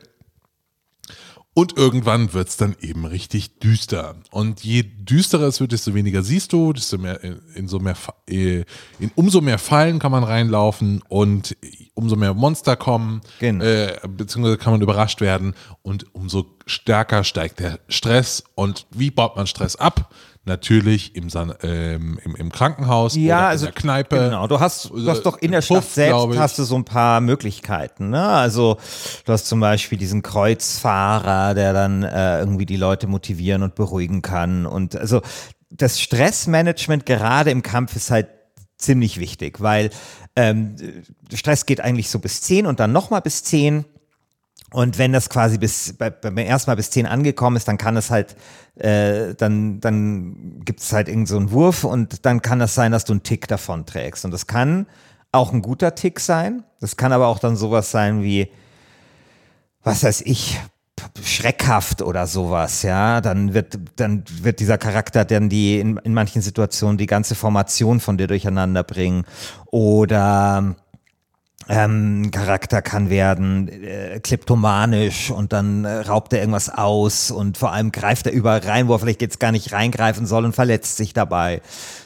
Und 1.57 1.75
irgendwann 1.75 2.33
wird 2.33 2.49
es 2.49 2.57
dann 2.57 2.75
eben 2.81 3.03
richtig 3.05 3.57
düster. 3.57 4.13
Und 4.29 4.63
je 4.63 4.83
düsterer 4.83 5.47
es 5.47 5.59
wird, 5.59 5.71
desto 5.71 5.95
weniger 5.95 6.21
siehst 6.21 6.53
du, 6.53 6.71
desto 6.71 6.99
mehr 6.99 7.23
in, 7.23 7.41
in 7.55 7.67
so 7.67 7.79
mehr 7.79 7.95
äh, 8.29 8.63
in 8.99 9.09
umso 9.15 9.41
mehr 9.41 9.57
Fallen 9.57 9.97
kann 9.97 10.11
man 10.11 10.23
reinlaufen 10.23 11.01
und 11.09 11.57
umso 11.95 12.15
mehr 12.15 12.35
Monster 12.35 12.75
kommen, 12.75 13.21
Genau. 13.39 13.65
äh, 13.65 13.97
beziehungsweise 14.07 14.59
kann 14.59 14.73
man 14.73 14.83
überrascht 14.83 15.19
werden 15.19 15.55
und 15.81 16.13
umso 16.13 16.45
stärker 16.67 17.23
steigt 17.23 17.59
der 17.59 17.79
Stress. 17.87 18.43
Und 18.53 18.85
wie 18.91 19.09
baut 19.09 19.35
man 19.35 19.47
Stress 19.47 19.75
ab? 19.75 20.13
Natürlich 20.47 21.13
im, 21.15 21.29
San 21.29 21.53
ähm, 21.61 22.19
im, 22.23 22.35
im 22.35 22.51
Krankenhaus 22.51 23.15
Ja, 23.15 23.39
oder 23.39 23.47
also 23.47 23.65
in 23.65 23.73
der 23.73 23.81
Kneipe. 23.81 24.15
Genau, 24.15 24.47
du 24.47 24.59
hast, 24.59 24.89
du 24.89 25.07
hast 25.07 25.23
doch 25.23 25.37
in 25.37 25.51
der 25.51 25.59
Puff, 25.59 25.83
Stadt 25.83 25.91
selbst 25.91 26.37
hast 26.37 26.57
du 26.57 26.63
so 26.63 26.75
ein 26.75 26.85
paar 26.85 27.19
Möglichkeiten. 27.19 28.09
Ne? 28.09 28.23
Also 28.23 28.77
du 29.25 29.33
hast 29.33 29.47
zum 29.47 29.59
Beispiel 29.59 29.97
diesen 29.97 30.23
Kreuzfahrer, 30.23 31.53
der 31.53 31.73
dann 31.73 32.03
äh, 32.03 32.39
irgendwie 32.39 32.65
die 32.65 32.77
Leute 32.77 33.07
motivieren 33.07 33.61
und 33.61 33.75
beruhigen 33.75 34.21
kann. 34.21 34.65
Und 34.65 34.95
also 34.95 35.21
das 35.69 35.99
Stressmanagement 35.99 37.05
gerade 37.05 37.51
im 37.51 37.61
Kampf 37.61 37.95
ist 37.95 38.09
halt 38.09 38.27
ziemlich 38.77 39.19
wichtig, 39.19 39.59
weil 39.61 39.89
ähm, 40.37 40.75
Stress 41.33 41.65
geht 41.65 41.81
eigentlich 41.81 42.09
so 42.09 42.19
bis 42.19 42.41
10 42.41 42.67
und 42.67 42.79
dann 42.79 42.91
nochmal 42.93 43.21
bis 43.21 43.43
10. 43.43 43.85
Und 44.71 44.97
wenn 44.97 45.13
das 45.13 45.29
quasi 45.29 45.57
bis 45.57 45.93
bei, 45.93 46.09
beim 46.09 46.37
ersten 46.37 46.69
Mal 46.69 46.75
bis 46.75 46.89
10 46.91 47.05
angekommen 47.05 47.55
ist, 47.55 47.67
dann 47.67 47.77
kann 47.77 47.95
es 47.95 48.11
halt, 48.11 48.35
äh, 48.75 49.33
dann, 49.35 49.79
dann 49.79 50.61
gibt 50.65 50.81
es 50.81 50.91
halt 50.91 51.07
irgend 51.07 51.29
so 51.29 51.37
einen 51.37 51.51
Wurf 51.51 51.85
und 51.85 52.25
dann 52.25 52.41
kann 52.41 52.59
das 52.59 52.75
sein, 52.75 52.91
dass 52.91 53.05
du 53.05 53.13
einen 53.13 53.23
Tick 53.23 53.47
davon 53.47 53.85
trägst. 53.85 54.25
Und 54.25 54.31
das 54.31 54.45
kann 54.45 54.87
auch 55.31 55.53
ein 55.53 55.61
guter 55.61 55.95
Tick 55.95 56.19
sein. 56.19 56.63
Das 56.81 56.97
kann 56.97 57.13
aber 57.13 57.27
auch 57.27 57.39
dann 57.39 57.55
sowas 57.55 57.91
sein 57.91 58.23
wie, 58.23 58.49
was 59.83 60.03
weiß 60.03 60.21
ich, 60.21 60.59
schreckhaft 61.21 62.01
oder 62.01 62.27
sowas, 62.27 62.81
ja, 62.83 63.21
dann 63.21 63.53
wird, 63.53 63.77
dann 63.97 64.23
wird 64.41 64.59
dieser 64.59 64.77
Charakter 64.77 65.25
dann 65.25 65.49
die 65.49 65.79
in, 65.79 65.97
in 65.97 66.13
manchen 66.13 66.41
Situationen 66.41 66.97
die 66.97 67.05
ganze 67.05 67.35
Formation 67.35 67.99
von 67.99 68.17
dir 68.17 68.27
durcheinander 68.27 68.83
bringen. 68.83 69.25
Oder 69.67 70.75
ähm, 71.69 72.31
Charakter 72.31 72.81
kann 72.81 73.09
werden 73.09 73.67
äh, 73.67 74.19
kleptomanisch 74.21 75.31
und 75.31 75.53
dann 75.53 75.85
äh, 75.85 75.99
raubt 75.99 76.31
er 76.33 76.39
irgendwas 76.39 76.69
aus 76.69 77.29
und 77.31 77.57
vor 77.57 77.71
allem 77.71 77.91
greift 77.91 78.25
er 78.25 78.31
überall 78.31 78.59
rein, 78.59 78.87
wo 78.87 78.93
er 78.93 78.99
vielleicht 78.99 79.21
jetzt 79.21 79.39
gar 79.39 79.51
nicht 79.51 79.73
reingreifen 79.73 80.25
soll 80.25 80.45
und 80.45 80.53
verletzt 80.53 80.97
sich 80.97 81.13
dabei. 81.13 81.61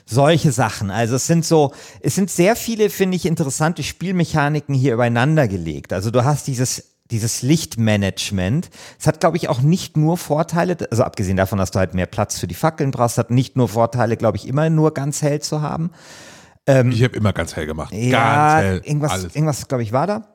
Solche 0.06 0.52
Sachen. 0.52 0.90
Also 0.90 1.16
es 1.16 1.28
sind 1.28 1.46
so, 1.46 1.74
es 2.02 2.16
sind 2.16 2.32
sehr 2.32 2.56
viele, 2.56 2.90
finde 2.90 3.16
ich, 3.16 3.26
interessante 3.26 3.84
Spielmechaniken 3.84 4.74
hier 4.74 4.94
übereinander 4.94 5.48
gelegt. 5.48 5.94
Also 5.94 6.12
du 6.12 6.26
hast 6.26 6.48
dieses 6.48 6.92
dieses 7.12 7.42
Lichtmanagement. 7.42 8.70
Es 8.98 9.06
hat, 9.06 9.20
glaube 9.20 9.38
ich, 9.38 9.50
auch 9.50 9.62
nicht 9.62 9.98
nur 9.98 10.18
Vorteile, 10.18 10.78
also 10.90 11.04
abgesehen 11.04 11.36
davon, 11.38 11.60
dass 11.60 11.72
du 11.72 11.80
halt 11.80 11.94
mehr 11.94 12.06
Platz 12.06 12.40
für 12.40 12.48
die 12.48 12.56
Fackeln 12.56 12.92
brauchst, 12.92 13.18
hat 13.18 13.32
nicht 13.32 13.58
nur 13.58 13.68
Vorteile, 13.68 14.16
glaube 14.16 14.38
ich, 14.38 14.48
immer 14.48 14.70
nur 14.70 14.94
ganz 14.94 15.22
hell 15.22 15.42
zu 15.42 15.62
haben. 15.62 15.92
Ähm, 16.68 16.92
ich 16.92 17.04
habe 17.04 17.16
immer 17.16 17.34
ganz 17.34 17.56
hell 17.56 17.66
gemacht. 17.66 17.94
Ja, 17.94 18.60
ganz 18.60 18.64
hell. 18.64 18.82
Irgendwas, 18.84 19.12
alles. 19.12 19.36
irgendwas 19.36 19.68
glaube 19.68 19.84
ich, 19.84 19.92
war 19.92 20.08
da. 20.08 20.28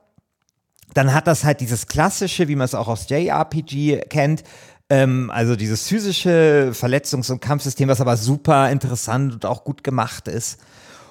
Dann 0.93 1.13
hat 1.13 1.27
das 1.27 1.43
halt 1.43 1.61
dieses 1.61 1.87
klassische, 1.87 2.47
wie 2.47 2.55
man 2.55 2.65
es 2.65 2.75
auch 2.75 2.87
aus 2.87 3.09
JRPG 3.09 4.05
kennt, 4.09 4.43
ähm, 4.89 5.29
also 5.31 5.55
dieses 5.55 5.87
physische 5.87 6.71
Verletzungs- 6.73 7.31
und 7.31 7.41
Kampfsystem, 7.41 7.89
was 7.89 8.01
aber 8.01 8.15
super 8.15 8.71
interessant 8.71 9.33
und 9.33 9.45
auch 9.45 9.63
gut 9.63 9.83
gemacht 9.83 10.27
ist. 10.27 10.59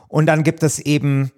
Und 0.09 0.27
dann 0.27 0.45
gibt 0.45 0.63
es 0.63 0.79
eben 0.79 1.31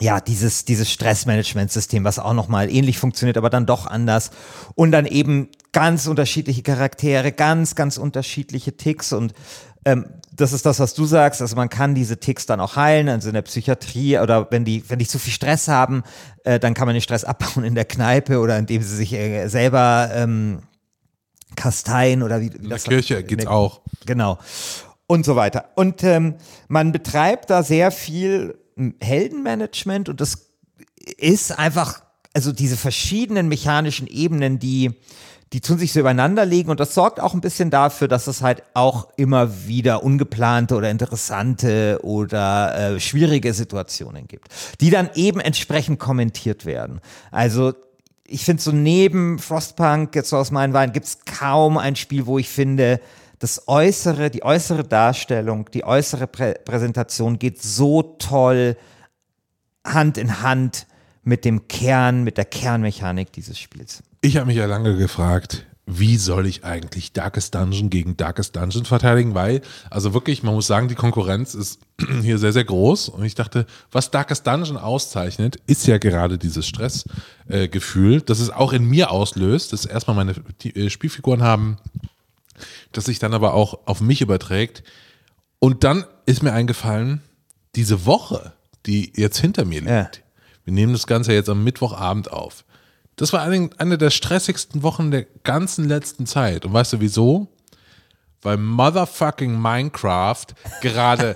ja, 0.00 0.20
dieses, 0.20 0.64
dieses 0.64 0.90
Stressmanagementsystem, 0.90 2.04
was 2.04 2.18
auch 2.18 2.34
nochmal 2.34 2.70
ähnlich 2.70 2.98
funktioniert, 2.98 3.36
aber 3.36 3.50
dann 3.50 3.66
doch 3.66 3.86
anders. 3.86 4.30
Und 4.74 4.92
dann 4.92 5.06
eben 5.06 5.48
ganz 5.72 6.06
unterschiedliche 6.06 6.62
Charaktere, 6.62 7.32
ganz, 7.32 7.74
ganz 7.74 7.98
unterschiedliche 7.98 8.76
Ticks 8.76 9.12
und 9.12 9.34
ähm, 9.88 10.06
das 10.32 10.52
ist 10.52 10.66
das, 10.66 10.78
was 10.80 10.94
du 10.94 11.06
sagst. 11.06 11.40
Also 11.40 11.56
man 11.56 11.70
kann 11.70 11.94
diese 11.94 12.18
Ticks 12.18 12.46
dann 12.46 12.60
auch 12.60 12.76
heilen, 12.76 13.08
also 13.08 13.28
in 13.28 13.34
der 13.34 13.42
Psychiatrie 13.42 14.18
oder 14.18 14.46
wenn 14.50 14.64
die, 14.64 14.88
wenn 14.88 14.98
die 14.98 15.06
zu 15.06 15.18
viel 15.18 15.32
Stress 15.32 15.66
haben, 15.66 16.04
äh, 16.44 16.60
dann 16.60 16.74
kann 16.74 16.86
man 16.86 16.94
den 16.94 17.00
Stress 17.00 17.24
abbauen 17.24 17.64
in 17.64 17.74
der 17.74 17.86
Kneipe 17.86 18.38
oder 18.38 18.58
indem 18.58 18.82
sie 18.82 18.96
sich 18.96 19.14
äh, 19.14 19.48
selber 19.48 20.10
ähm, 20.12 20.60
kasteien 21.56 22.22
oder 22.22 22.40
wie, 22.40 22.52
wie 22.52 22.56
in 22.58 22.68
der 22.68 22.78
Kirche 22.78 23.24
geht's 23.24 23.44
der, 23.44 23.50
auch. 23.52 23.80
Genau. 24.04 24.38
Und 25.06 25.24
so 25.24 25.36
weiter. 25.36 25.70
Und 25.74 26.04
ähm, 26.04 26.34
man 26.68 26.92
betreibt 26.92 27.48
da 27.48 27.62
sehr 27.62 27.90
viel 27.90 28.58
Heldenmanagement 29.00 30.10
und 30.10 30.20
das 30.20 30.50
ist 31.16 31.58
einfach, 31.58 32.02
also 32.34 32.52
diese 32.52 32.76
verschiedenen 32.76 33.48
mechanischen 33.48 34.06
Ebenen, 34.06 34.58
die, 34.58 34.92
die 35.52 35.60
tun 35.60 35.78
sich 35.78 35.92
so 35.92 36.00
übereinander 36.00 36.44
legen 36.44 36.70
und 36.70 36.78
das 36.78 36.94
sorgt 36.94 37.20
auch 37.20 37.32
ein 37.32 37.40
bisschen 37.40 37.70
dafür, 37.70 38.06
dass 38.06 38.26
es 38.26 38.42
halt 38.42 38.62
auch 38.74 39.08
immer 39.16 39.66
wieder 39.66 40.02
ungeplante 40.02 40.74
oder 40.74 40.90
interessante 40.90 42.00
oder 42.02 42.94
äh, 42.96 43.00
schwierige 43.00 43.54
Situationen 43.54 44.28
gibt, 44.28 44.48
die 44.80 44.90
dann 44.90 45.08
eben 45.14 45.40
entsprechend 45.40 45.98
kommentiert 45.98 46.66
werden. 46.66 47.00
Also 47.30 47.72
ich 48.26 48.44
finde 48.44 48.62
so 48.62 48.72
neben 48.72 49.38
Frostpunk, 49.38 50.14
jetzt 50.14 50.28
so 50.28 50.36
aus 50.36 50.50
meinen 50.50 50.74
Weinen, 50.74 50.92
gibt 50.92 51.06
es 51.06 51.20
kaum 51.24 51.78
ein 51.78 51.96
Spiel, 51.96 52.26
wo 52.26 52.38
ich 52.38 52.48
finde, 52.48 53.00
das 53.38 53.68
äußere, 53.68 54.30
die 54.30 54.42
äußere 54.42 54.84
Darstellung, 54.84 55.70
die 55.72 55.84
äußere 55.84 56.26
Prä 56.26 56.54
Präsentation 56.64 57.38
geht 57.38 57.62
so 57.62 58.02
toll 58.02 58.76
Hand 59.86 60.18
in 60.18 60.42
Hand 60.42 60.86
mit 61.22 61.44
dem 61.44 61.68
Kern, 61.68 62.24
mit 62.24 62.36
der 62.36 62.44
Kernmechanik 62.44 63.32
dieses 63.32 63.58
Spiels. 63.58 64.02
Ich 64.20 64.36
habe 64.36 64.46
mich 64.46 64.56
ja 64.56 64.66
lange 64.66 64.96
gefragt, 64.96 65.64
wie 65.86 66.16
soll 66.16 66.46
ich 66.46 66.64
eigentlich 66.64 67.12
Darkest 67.12 67.54
Dungeon 67.54 67.88
gegen 67.88 68.16
Darkest 68.16 68.56
Dungeon 68.56 68.84
verteidigen? 68.84 69.34
Weil, 69.34 69.62
also 69.88 70.12
wirklich, 70.12 70.42
man 70.42 70.54
muss 70.54 70.66
sagen, 70.66 70.88
die 70.88 70.94
Konkurrenz 70.94 71.54
ist 71.54 71.80
hier 72.22 72.38
sehr, 72.38 72.52
sehr 72.52 72.64
groß. 72.64 73.08
Und 73.08 73.24
ich 73.24 73.34
dachte, 73.34 73.66
was 73.90 74.10
Darkest 74.10 74.46
Dungeon 74.46 74.76
auszeichnet, 74.76 75.56
ist 75.66 75.86
ja 75.86 75.98
gerade 75.98 76.36
dieses 76.36 76.66
Stressgefühl, 76.66 78.16
äh, 78.16 78.22
das 78.22 78.40
es 78.40 78.50
auch 78.50 78.72
in 78.72 78.84
mir 78.84 79.10
auslöst, 79.10 79.72
dass 79.72 79.86
erstmal 79.86 80.16
meine 80.16 80.34
äh, 80.62 80.90
Spielfiguren 80.90 81.42
haben 81.42 81.78
das 82.92 83.04
sich 83.04 83.18
dann 83.18 83.34
aber 83.34 83.54
auch 83.54 83.86
auf 83.86 84.00
mich 84.00 84.20
überträgt. 84.20 84.82
Und 85.58 85.84
dann 85.84 86.04
ist 86.26 86.42
mir 86.42 86.52
eingefallen, 86.52 87.22
diese 87.74 88.06
Woche, 88.06 88.52
die 88.86 89.12
jetzt 89.16 89.38
hinter 89.38 89.64
mir 89.64 89.80
liegt, 89.80 89.90
ja. 89.90 90.10
wir 90.64 90.72
nehmen 90.72 90.92
das 90.92 91.06
Ganze 91.06 91.32
jetzt 91.32 91.48
am 91.48 91.64
Mittwochabend 91.64 92.30
auf. 92.32 92.64
Das 93.18 93.32
war 93.32 93.42
eine, 93.42 93.68
eine 93.78 93.98
der 93.98 94.10
stressigsten 94.10 94.82
Wochen 94.82 95.10
der 95.10 95.26
ganzen 95.44 95.86
letzten 95.86 96.24
Zeit. 96.24 96.64
Und 96.64 96.72
weißt 96.72 96.94
du 96.94 97.00
wieso? 97.00 97.48
Weil 98.40 98.56
Motherfucking 98.56 99.60
Minecraft 99.60 100.46
gerade 100.80 101.34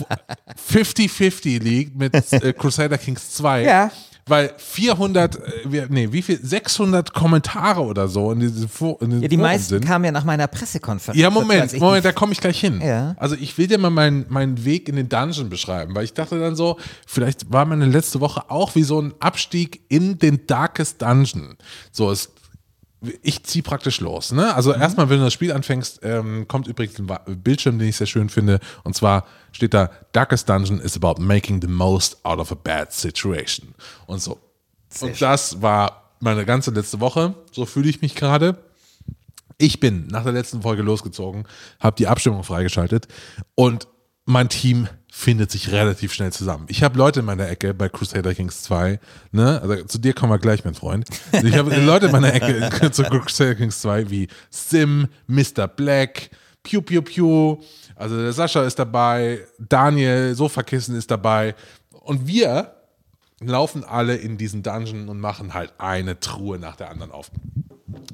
50-50 0.70 1.62
liegt 1.62 1.96
mit 1.96 2.14
äh, 2.32 2.52
Crusader 2.52 2.98
Kings 2.98 3.30
2. 3.30 3.62
Ja 3.62 3.90
weil 4.26 4.52
400, 4.56 5.36
äh, 5.36 5.86
nee, 5.88 6.12
wie 6.12 6.22
viel, 6.22 6.38
600 6.40 7.12
Kommentare 7.12 7.82
oder 7.82 8.06
so 8.08 8.32
in 8.32 8.40
diese 8.40 8.68
in 9.00 9.10
den 9.10 9.22
Ja, 9.22 9.28
die 9.28 9.36
meisten 9.36 9.68
sind. 9.74 9.84
kamen 9.84 10.04
ja 10.04 10.12
nach 10.12 10.24
meiner 10.24 10.46
Pressekonferenz. 10.46 11.20
Ja, 11.20 11.30
Moment, 11.30 11.72
Moment, 11.80 12.04
da 12.04 12.12
komme 12.12 12.32
ich 12.32 12.40
gleich 12.40 12.60
hin. 12.60 12.80
Ja. 12.80 13.14
Also 13.18 13.34
ich 13.34 13.56
will 13.58 13.66
dir 13.66 13.78
mal 13.78 13.90
meinen, 13.90 14.26
meinen 14.28 14.64
Weg 14.64 14.88
in 14.88 14.96
den 14.96 15.08
Dungeon 15.08 15.48
beschreiben, 15.48 15.94
weil 15.94 16.04
ich 16.04 16.14
dachte 16.14 16.38
dann 16.38 16.54
so, 16.54 16.78
vielleicht 17.06 17.52
war 17.52 17.64
meine 17.64 17.86
letzte 17.86 18.20
Woche 18.20 18.48
auch 18.48 18.74
wie 18.74 18.84
so 18.84 19.00
ein 19.00 19.12
Abstieg 19.18 19.80
in 19.88 20.18
den 20.18 20.46
Darkest 20.46 21.02
Dungeon. 21.02 21.56
So, 21.90 22.10
es 22.10 22.30
ich 23.22 23.42
ziehe 23.44 23.62
praktisch 23.62 24.00
los. 24.00 24.32
Ne? 24.32 24.54
Also 24.54 24.74
mhm. 24.74 24.80
erstmal, 24.80 25.08
wenn 25.10 25.18
du 25.18 25.24
das 25.24 25.32
Spiel 25.32 25.52
anfängst, 25.52 26.00
ähm, 26.02 26.46
kommt 26.48 26.68
übrigens 26.68 26.98
ein 26.98 27.42
Bildschirm, 27.42 27.78
den 27.78 27.88
ich 27.88 27.96
sehr 27.96 28.06
schön 28.06 28.28
finde. 28.28 28.60
Und 28.84 28.94
zwar 28.94 29.26
steht 29.52 29.74
da, 29.74 29.90
Darkest 30.12 30.48
Dungeon 30.48 30.80
is 30.80 30.96
about 30.96 31.20
making 31.20 31.60
the 31.60 31.68
most 31.68 32.24
out 32.24 32.38
of 32.38 32.52
a 32.52 32.54
bad 32.54 32.92
situation. 32.92 33.74
Und 34.06 34.22
so. 34.22 34.38
Sehr 34.88 35.08
und 35.08 35.20
das 35.20 35.62
war 35.62 36.12
meine 36.20 36.44
ganze 36.44 36.70
letzte 36.70 37.00
Woche. 37.00 37.34
So 37.50 37.66
fühle 37.66 37.88
ich 37.88 38.02
mich 38.02 38.14
gerade. 38.14 38.56
Ich 39.58 39.80
bin 39.80 40.06
nach 40.08 40.24
der 40.24 40.32
letzten 40.32 40.62
Folge 40.62 40.82
losgezogen, 40.82 41.44
habe 41.78 41.96
die 41.96 42.08
Abstimmung 42.08 42.42
freigeschaltet 42.42 43.06
und 43.54 43.86
mein 44.24 44.48
Team 44.48 44.88
findet 45.14 45.50
sich 45.50 45.70
relativ 45.70 46.14
schnell 46.14 46.32
zusammen. 46.32 46.64
Ich 46.68 46.82
habe 46.82 46.96
Leute 46.96 47.20
in 47.20 47.26
meiner 47.26 47.46
Ecke 47.46 47.74
bei 47.74 47.90
Crusader 47.90 48.34
Kings 48.34 48.62
2, 48.62 48.98
ne? 49.32 49.60
Also 49.60 49.84
zu 49.84 49.98
dir 49.98 50.14
kommen 50.14 50.32
wir 50.32 50.38
gleich, 50.38 50.64
mein 50.64 50.74
Freund. 50.74 51.06
Ich 51.32 51.54
habe 51.54 51.76
Leute 51.76 52.06
in 52.06 52.12
meiner 52.12 52.32
Ecke 52.32 52.90
zu 52.90 53.02
Crusader 53.02 53.54
Kings 53.54 53.82
2 53.82 54.08
wie 54.08 54.28
Sim, 54.48 55.08
Mr. 55.26 55.68
Black, 55.68 56.30
Pew 56.62 56.80
Pew 56.80 57.02
Pew, 57.02 57.58
also 57.94 58.16
der 58.16 58.32
Sascha 58.32 58.64
ist 58.64 58.78
dabei, 58.78 59.40
Daniel, 59.58 60.34
Sofakissen 60.34 60.96
ist 60.96 61.10
dabei 61.10 61.54
und 61.90 62.26
wir 62.26 62.74
laufen 63.38 63.84
alle 63.84 64.16
in 64.16 64.38
diesen 64.38 64.62
Dungeon 64.62 65.10
und 65.10 65.20
machen 65.20 65.52
halt 65.52 65.74
eine 65.76 66.20
Truhe 66.20 66.58
nach 66.58 66.76
der 66.76 66.90
anderen 66.90 67.12
auf. 67.12 67.30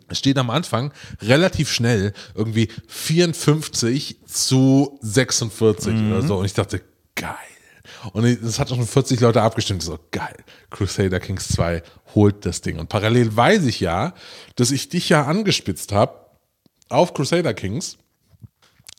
Es 0.08 0.18
steht 0.18 0.38
am 0.38 0.50
Anfang 0.50 0.92
relativ 1.20 1.70
schnell 1.70 2.12
irgendwie 2.34 2.68
54 2.86 4.18
zu 4.26 4.98
46 5.02 5.92
mhm. 5.92 6.12
oder 6.12 6.22
so. 6.22 6.38
Und 6.38 6.46
ich 6.46 6.54
dachte, 6.54 6.82
geil. 7.14 7.34
Und 8.12 8.24
es 8.24 8.58
hat 8.58 8.68
schon 8.68 8.86
40 8.86 9.20
Leute 9.20 9.42
abgestimmt. 9.42 9.82
So, 9.82 9.98
geil. 10.10 10.36
Crusader 10.70 11.20
Kings 11.20 11.48
2 11.48 11.82
holt 12.14 12.46
das 12.46 12.60
Ding. 12.60 12.78
Und 12.78 12.88
parallel 12.88 13.34
weiß 13.34 13.64
ich 13.64 13.80
ja, 13.80 14.14
dass 14.56 14.70
ich 14.70 14.88
dich 14.88 15.08
ja 15.08 15.24
angespitzt 15.24 15.92
habe 15.92 16.14
auf 16.88 17.14
Crusader 17.14 17.54
Kings. 17.54 17.98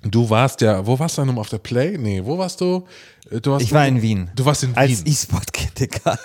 Du 0.04 0.30
warst 0.30 0.62
ja, 0.62 0.86
wo 0.86 0.98
warst 0.98 1.18
du 1.18 1.26
denn 1.26 1.38
auf 1.38 1.50
der 1.50 1.58
Play? 1.58 1.98
Nee, 1.98 2.24
wo 2.24 2.38
warst 2.38 2.62
du? 2.62 2.88
Äh, 3.30 3.42
du 3.42 3.52
warst 3.52 3.66
ich 3.66 3.74
war 3.74 3.86
in 3.86 4.02
Wien. 4.02 4.32
Du 4.36 4.46
warst 4.46 4.64
in 4.64 4.76
Als 4.76 4.90
Wien. 4.90 4.98
Als 5.00 5.06
E-Sport-Kritiker. 5.06 6.18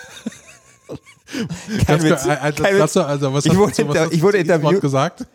Kein 1.87 2.03
Witz, 2.03 2.26
also, 2.26 2.62
kein 2.62 2.79
Witz. 2.79 2.97
also, 2.97 3.33
was 3.33 3.47
ich 3.47 3.57
wurde, 3.57 3.83
inter, 3.83 4.12
ich 4.12 4.23
wurde 4.23 4.38
interviewt. 4.38 4.81
gesagt? 4.81 5.26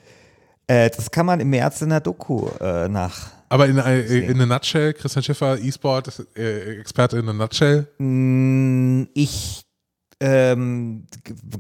Äh, 0.68 0.90
das 0.90 1.10
kann 1.10 1.26
man 1.26 1.40
im 1.40 1.50
März 1.50 1.82
in 1.82 1.90
der 1.90 2.00
Doku 2.00 2.48
äh, 2.60 2.88
nach. 2.88 3.32
Aber 3.50 3.68
in, 3.68 3.78
äh, 3.78 4.02
in 4.02 4.38
der 4.38 4.46
Nutshell, 4.46 4.94
Christian 4.94 5.24
Schiffer, 5.24 5.60
E-Sport, 5.60 6.26
äh, 6.36 6.80
Experte 6.80 7.18
in 7.18 7.26
der 7.26 7.34
Nutshell? 7.34 7.88
Mm, 7.98 9.06
ich 9.16 9.66
ähm, 10.20 11.08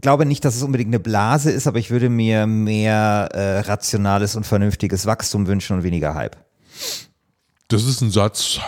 glaube 0.01 0.25
nicht, 0.25 0.45
dass 0.45 0.55
es 0.55 0.63
unbedingt 0.63 0.89
eine 0.89 0.99
Blase 0.99 1.49
ist, 1.49 1.65
aber 1.65 1.79
ich 1.79 1.89
würde 1.89 2.09
mir 2.09 2.45
mehr 2.45 3.29
äh, 3.33 3.59
rationales 3.61 4.35
und 4.35 4.45
vernünftiges 4.45 5.05
Wachstum 5.05 5.47
wünschen 5.47 5.77
und 5.77 5.83
weniger 5.83 6.13
Hype. 6.13 6.37
Das 7.69 7.85
ist 7.85 8.01
ein 8.01 8.11
Satz, 8.11 8.59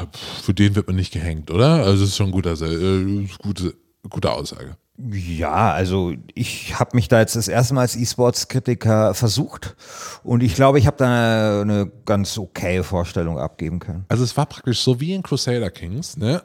für 0.44 0.54
den 0.54 0.76
wird 0.76 0.88
man 0.88 0.96
nicht 0.96 1.12
gehängt, 1.12 1.52
oder? 1.52 1.84
Also 1.84 2.02
das 2.02 2.10
ist 2.10 2.18
schon 2.18 2.28
ein 2.28 2.32
guter, 2.32 2.54
äh, 2.62 3.28
gute, 3.40 3.76
gute 4.10 4.32
Aussage. 4.32 4.78
Ja, 5.10 5.72
also 5.72 6.14
ich 6.34 6.80
habe 6.80 6.96
mich 6.96 7.08
da 7.08 7.20
jetzt 7.20 7.36
das 7.36 7.48
erste 7.48 7.74
Mal 7.74 7.82
als 7.82 7.96
E-Sports-Kritiker 7.96 9.14
versucht 9.14 9.76
und 10.24 10.44
ich 10.44 10.56
glaube, 10.56 10.80
ich 10.80 10.88
habe 10.88 10.98
da 10.98 11.62
eine, 11.62 11.92
ganz 12.06 12.38
okay 12.38 12.84
Vorstellung 12.84 13.40
abgeben 13.40 13.80
können. 13.80 14.06
Also 14.10 14.24
es 14.24 14.36
war 14.38 14.46
praktisch 14.46 14.82
so 14.82 15.00
wie 15.00 15.14
in 15.14 15.24
Crusader 15.24 15.72
Kings, 15.72 16.18
ne? 16.18 16.44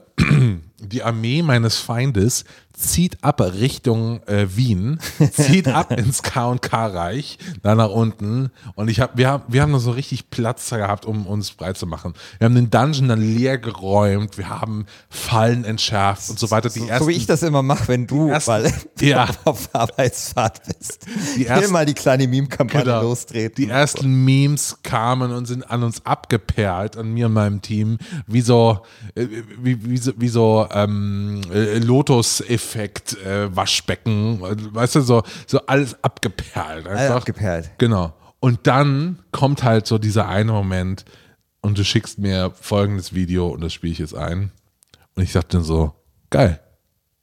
Die 0.79 1.03
Armee 1.03 1.43
meines 1.43 1.79
Feindes 1.79 2.45
zieht 2.77 3.25
ab 3.25 3.41
Richtung 3.41 4.23
äh, 4.27 4.47
Wien, 4.55 4.99
zieht 5.33 5.67
ab 5.69 5.91
ins 5.93 6.23
K&K-Reich, 6.23 7.39
da 7.63 7.75
nach 7.75 7.89
unten 7.89 8.51
und 8.75 8.89
ich 8.89 9.01
hab, 9.01 9.17
wir, 9.17 9.29
haben, 9.29 9.45
wir 9.49 9.63
haben 9.63 9.73
noch 9.73 9.81
so 9.81 9.93
richtig 9.93 10.29
Platz 10.29 10.69
gehabt, 10.69 11.07
um 11.07 11.27
uns 11.27 11.53
breit 11.53 11.79
zu 11.79 11.87
machen. 11.87 12.13
Wir 12.39 12.45
haben 12.45 12.55
den 12.55 12.69
Dungeon 12.69 13.09
dann 13.09 13.21
leer 13.21 13.57
geräumt, 13.57 14.37
wir 14.37 14.51
haben 14.51 14.85
Fallen 15.09 15.65
entschärft 15.65 16.29
und 16.29 16.39
so 16.39 16.51
weiter. 16.51 16.69
Die 16.69 16.81
so, 16.81 16.87
ersten, 16.87 17.05
so 17.05 17.11
wie 17.11 17.15
ich 17.15 17.27
das 17.27 17.43
immer 17.43 17.63
mache, 17.63 17.89
wenn 17.89 18.07
du 18.07 18.29
ersten, 18.29 18.51
weil 18.51 18.73
ja. 19.01 19.27
auf 19.45 19.75
Arbeitsfahrt 19.75 20.61
bist. 20.67 21.07
Die 21.37 21.47
ersten, 21.47 21.73
mal 21.73 21.87
die 21.87 21.95
kleine 21.95 22.29
Meme-Kampagne 22.29 22.85
genau, 22.85 23.03
lostreten. 23.03 23.55
Die 23.57 23.71
ersten 23.71 24.25
Memes 24.25 24.77
kamen 24.83 25.33
und 25.33 25.47
sind 25.47 25.71
an 25.71 25.83
uns 25.83 26.05
abgeperlt, 26.05 26.99
an 26.99 27.13
mir 27.13 27.27
und 27.27 27.33
meinem 27.33 27.63
Team, 27.63 27.97
wie 28.27 28.43
so, 28.43 28.81
äh, 29.15 29.27
wie, 29.59 29.83
wie 29.89 29.97
so, 29.97 30.13
wie 30.17 30.29
so 30.29 30.67
ähm, 30.85 31.41
äh, 31.53 31.79
Lotus-Effekt, 31.79 33.17
äh, 33.25 33.55
Waschbecken, 33.55 34.41
weißt 34.41 34.97
du, 34.97 35.01
so, 35.01 35.23
so 35.47 35.61
alles 35.67 36.03
abgeperlt. 36.03 36.87
Einfach. 36.87 37.01
Alles 37.01 37.11
abgeperlt. 37.11 37.71
Genau. 37.79 38.13
Und 38.41 38.67
dann 38.67 39.21
kommt 39.33 39.63
halt 39.63 39.87
so 39.87 39.99
dieser 39.99 40.29
eine 40.29 40.53
Moment 40.53 41.05
und 41.63 41.79
du 41.79 41.85
schickst 41.85 42.19
mir 42.19 42.53
folgendes 42.61 43.15
Video 43.15 43.49
und 43.49 43.63
das 43.63 43.73
spiele 43.73 43.93
ich 43.93 43.99
jetzt 43.99 44.15
ein. 44.15 44.53
Und 45.15 45.23
ich 45.23 45.33
dachte 45.33 45.63
so, 45.63 45.93
geil, 46.31 46.61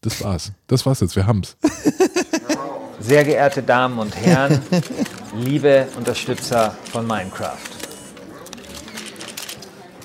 das 0.02 0.24
war's. 0.24 0.52
Das 0.68 0.86
war's 0.86 1.00
jetzt, 1.02 1.16
wir 1.16 1.28
haben's. 1.28 1.56
Sehr 3.00 3.24
geehrte 3.24 3.62
Damen 3.62 4.00
und 4.00 4.16
Herren, 4.16 4.62
liebe 5.36 5.88
Unterstützer 5.98 6.76
von 6.92 7.06
Minecraft. 7.06 7.83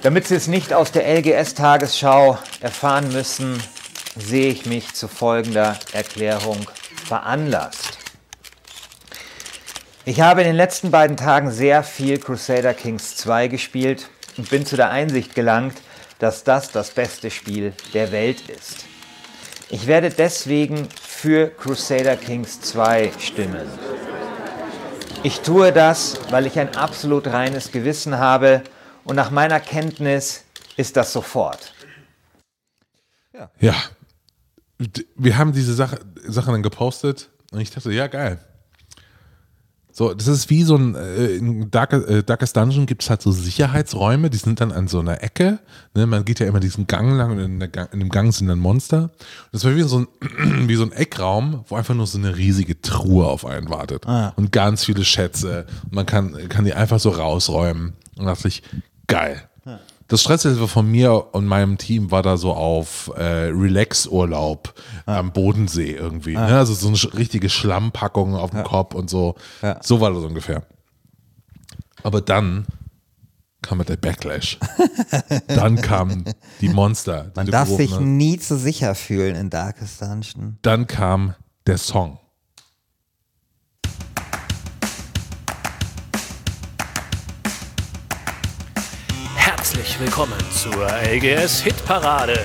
Damit 0.03 0.29
Sie 0.29 0.37
es 0.37 0.47
nicht 0.47 0.73
aus 0.73 0.93
der 0.93 1.09
LGS-Tagesschau 1.09 2.39
erfahren 2.61 3.13
müssen, 3.13 3.61
sehe 4.17 4.49
ich 4.53 4.65
mich 4.65 4.95
zu 4.95 5.09
folgender 5.09 5.77
Erklärung 5.93 6.59
veranlasst. 7.05 7.99
Ich 10.05 10.21
habe 10.21 10.43
in 10.43 10.47
den 10.47 10.57
letzten 10.57 10.93
beiden 10.93 11.17
Tagen 11.17 11.51
sehr 11.51 11.83
viel 11.83 12.19
Crusader 12.19 12.75
Kings 12.75 13.17
2 13.17 13.49
gespielt 13.49 14.09
und 14.37 14.49
bin 14.49 14.65
zu 14.65 14.77
der 14.77 14.91
Einsicht 14.91 15.35
gelangt, 15.35 15.77
dass 16.21 16.45
das 16.45 16.71
das 16.71 16.91
beste 16.91 17.33
Spiel 17.33 17.73
der 17.93 18.13
Welt 18.13 18.49
ist. 18.49 18.87
Ich 19.69 19.89
werde 19.89 20.11
deswegen 20.11 20.89
für 21.03 21.49
Crusader 21.49 22.17
Kings 22.17 22.61
2 22.61 23.11
stimmen. 23.19 23.69
Ich 25.25 25.41
tue 25.41 25.73
das, 25.73 26.21
weil 26.31 26.47
ich 26.47 26.57
ein 26.61 26.77
absolut 26.77 27.27
reines 27.27 27.73
Gewissen 27.73 28.19
habe 28.19 28.63
und 29.09 29.17
nach 29.17 29.31
meiner 29.31 29.59
Kenntnis 29.59 30.45
ist 30.77 30.97
das 30.97 31.13
sofort. 31.13 31.73
Ja. 33.33 33.51
ja. 33.59 33.75
Wir 35.17 35.39
haben 35.39 35.53
diese 35.53 35.75
Sache, 35.75 35.99
Sache 36.27 36.53
dann 36.53 36.63
gepostet 36.63 37.31
und 37.51 37.61
ich 37.61 37.71
dachte, 37.71 37.91
ja, 37.91 38.07
geil. 38.07 38.39
So, 39.91 40.15
das 40.15 40.29
ist 40.29 40.51
wie 40.51 40.63
so 40.63 40.77
ein, 40.77 40.95
äh, 40.95 41.37
in 41.37 41.71
Darkest, 41.71 42.07
äh, 42.07 42.23
Darkest 42.23 42.57
Dungeon 42.57 42.87
gibt 42.87 43.03
es 43.03 43.11
halt 43.11 43.23
so 43.23 43.33
Sicherheitsräume, 43.33 44.31
die 44.31 44.37
sind 44.37 44.61
dann 44.61 44.71
an 44.71 44.87
so 44.87 45.01
einer 45.01 45.25
Ecke. 45.25 45.59
Ne? 45.95 46.07
Man 46.07 46.25
geht 46.25 46.39
ja 46.39 46.47
immer 46.47 46.61
diesen 46.61 46.87
Gang 46.87 47.17
lang 47.17 47.33
und 47.33 47.39
in, 47.41 47.73
Gang, 47.73 47.93
in 47.93 48.01
dem 48.01 48.11
Gang 48.11 48.33
sind 48.33 48.47
dann 48.47 48.61
Monster. 48.61 49.11
Das 49.51 49.65
war 49.65 49.75
wie 49.75 49.83
so, 49.83 50.01
ein, 50.01 50.09
wie 50.69 50.77
so 50.77 50.85
ein 50.85 50.93
Eckraum, 50.93 51.65
wo 51.67 51.77
einfach 51.77 51.95
nur 51.95 52.07
so 52.07 52.19
eine 52.19 52.37
riesige 52.37 52.81
Truhe 52.81 53.27
auf 53.27 53.47
einen 53.47 53.71
wartet. 53.71 54.07
Ah. 54.07 54.35
Und 54.37 54.53
ganz 54.53 54.85
viele 54.85 55.05
Schätze. 55.05 55.67
Und 55.85 55.95
man 55.95 56.07
kann, 56.07 56.49
kann 56.49 56.67
die 56.67 56.75
einfach 56.75 57.01
so 57.01 57.09
rausräumen. 57.09 57.95
Und 58.19 58.27
dachte 58.27 58.49
ich, 58.49 58.63
geil. 59.09 59.43
Das 60.07 60.23
Stresslevel 60.23 60.69
von 60.69 60.91
mir 60.91 61.35
und 61.35 61.47
meinem 61.47 61.77
Team 61.77 62.11
war 62.11 62.23
da 62.23 62.39
so 62.39 62.55
auf 62.55 63.13
äh, 63.15 63.51
Relax-Urlaub 63.51 64.73
ja. 65.07 65.19
am 65.19 65.33
Bodensee 65.33 65.93
irgendwie. 65.93 66.33
Ja. 66.33 66.47
Ne? 66.47 66.57
Also 66.57 66.73
so 66.73 66.89
eine 66.89 67.19
richtige 67.19 67.51
Schlammpackung 67.51 68.35
auf 68.35 68.51
dem 68.51 68.61
ja. 68.61 68.63
Kopf 68.63 68.95
und 68.95 69.11
so. 69.11 69.35
So 69.83 70.01
war 70.01 70.11
das 70.13 70.25
ungefähr. 70.25 70.63
Aber 72.03 72.23
dann 72.23 72.65
kam 73.61 73.85
der 73.85 73.97
Backlash. 73.97 74.59
dann 75.49 75.77
kamen 75.77 76.25
die 76.63 76.71
Monster. 76.71 77.25
Die 77.25 77.37
Man 77.37 77.47
darf 77.51 77.69
sich 77.69 77.99
nie 78.01 78.39
zu 78.39 78.57
sicher 78.57 78.95
fühlen 78.95 79.37
in 79.37 79.51
Darkest 79.51 80.01
Dungeon. 80.01 80.59
Dann 80.63 80.87
kam 80.87 81.35
der 81.67 81.77
Song. 81.77 82.19
Willkommen 89.99 90.39
zur 90.53 90.87
LGS 90.87 91.61
Hitparade. 91.63 92.39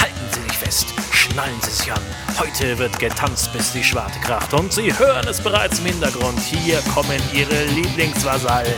Halten 0.00 0.26
Sie 0.32 0.40
sich 0.40 0.58
fest, 0.58 0.86
schnallen 1.12 1.54
Sie 1.62 1.70
sich 1.70 1.92
an. 1.92 2.02
Heute 2.36 2.76
wird 2.76 2.98
getanzt, 2.98 3.52
bis 3.52 3.72
die 3.72 3.84
Schwarte 3.84 4.18
kracht. 4.18 4.52
Und 4.52 4.72
Sie 4.72 4.92
hören 4.98 5.28
es 5.28 5.40
bereits 5.40 5.78
im 5.78 5.86
Hintergrund. 5.86 6.40
Hier 6.40 6.80
kommen 6.92 7.20
Ihre 7.32 7.66
Lieblingsvasallen 7.66 8.74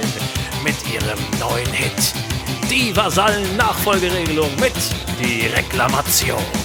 mit 0.63 0.77
ihrem 0.93 1.19
neuen 1.39 1.73
Hit. 1.73 2.13
Die 2.71 2.95
Vasallen-Nachfolgeregelung 2.95 4.55
mit 4.57 4.75
die 5.19 5.47
Reklamation. 5.47 6.60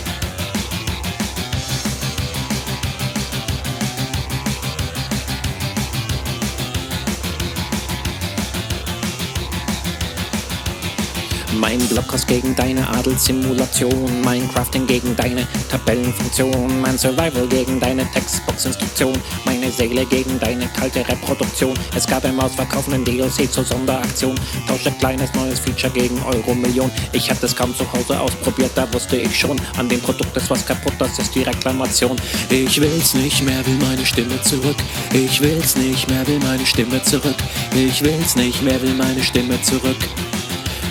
Mein 11.59 11.79
Blockhaus 11.87 12.27
gegen 12.27 12.53
deine 12.55 12.87
Adelssimulation, 12.89 14.21
mein 14.23 14.51
Crafting 14.51 14.85
gegen 14.85 15.15
deine 15.15 15.47
Tabellenfunktion, 15.69 16.81
mein 16.81 16.97
Survival 16.97 17.47
gegen 17.47 17.79
deine 17.79 18.05
Textbox-Instruktion, 18.11 19.13
meine 19.45 19.71
Seele 19.71 20.05
gegen 20.05 20.37
deine 20.39 20.67
kalte 20.67 21.07
Reproduktion. 21.07 21.73
Es 21.95 22.05
gab 22.05 22.25
im 22.25 22.39
ausverkaufenden 22.39 23.05
DLC 23.05 23.51
zur 23.51 23.63
Sonderaktion, 23.63 24.35
tausche 24.67 24.91
kleines 24.91 25.33
neues 25.33 25.59
Feature 25.59 25.93
gegen 25.93 26.21
Euro-Million. 26.23 26.91
Ich 27.13 27.29
hatte 27.29 27.45
es 27.45 27.55
kaum 27.55 27.73
zu 27.75 27.91
Hause 27.93 28.19
ausprobiert, 28.19 28.71
da 28.75 28.91
wusste 28.93 29.15
ich 29.15 29.39
schon, 29.39 29.59
an 29.77 29.87
dem 29.87 30.01
Produkt 30.01 30.35
ist 30.35 30.49
was 30.49 30.65
kaputt, 30.65 30.93
das 30.99 31.17
ist 31.19 31.33
die 31.35 31.43
Reklamation. 31.43 32.17
Ich 32.49 32.81
will's 32.81 33.13
nicht 33.13 33.43
mehr, 33.43 33.65
will 33.65 33.77
meine 33.77 34.05
Stimme 34.05 34.41
zurück. 34.41 34.77
Ich 35.13 35.41
will's 35.41 35.77
nicht 35.77 36.09
mehr, 36.09 36.27
will 36.27 36.39
meine 36.39 36.65
Stimme 36.65 37.01
zurück. 37.03 37.37
Ich 37.73 38.03
will's 38.03 38.35
nicht 38.35 38.61
mehr, 38.61 38.81
will 38.81 38.93
meine 38.93 39.23
Stimme 39.23 39.61
zurück. 39.61 39.97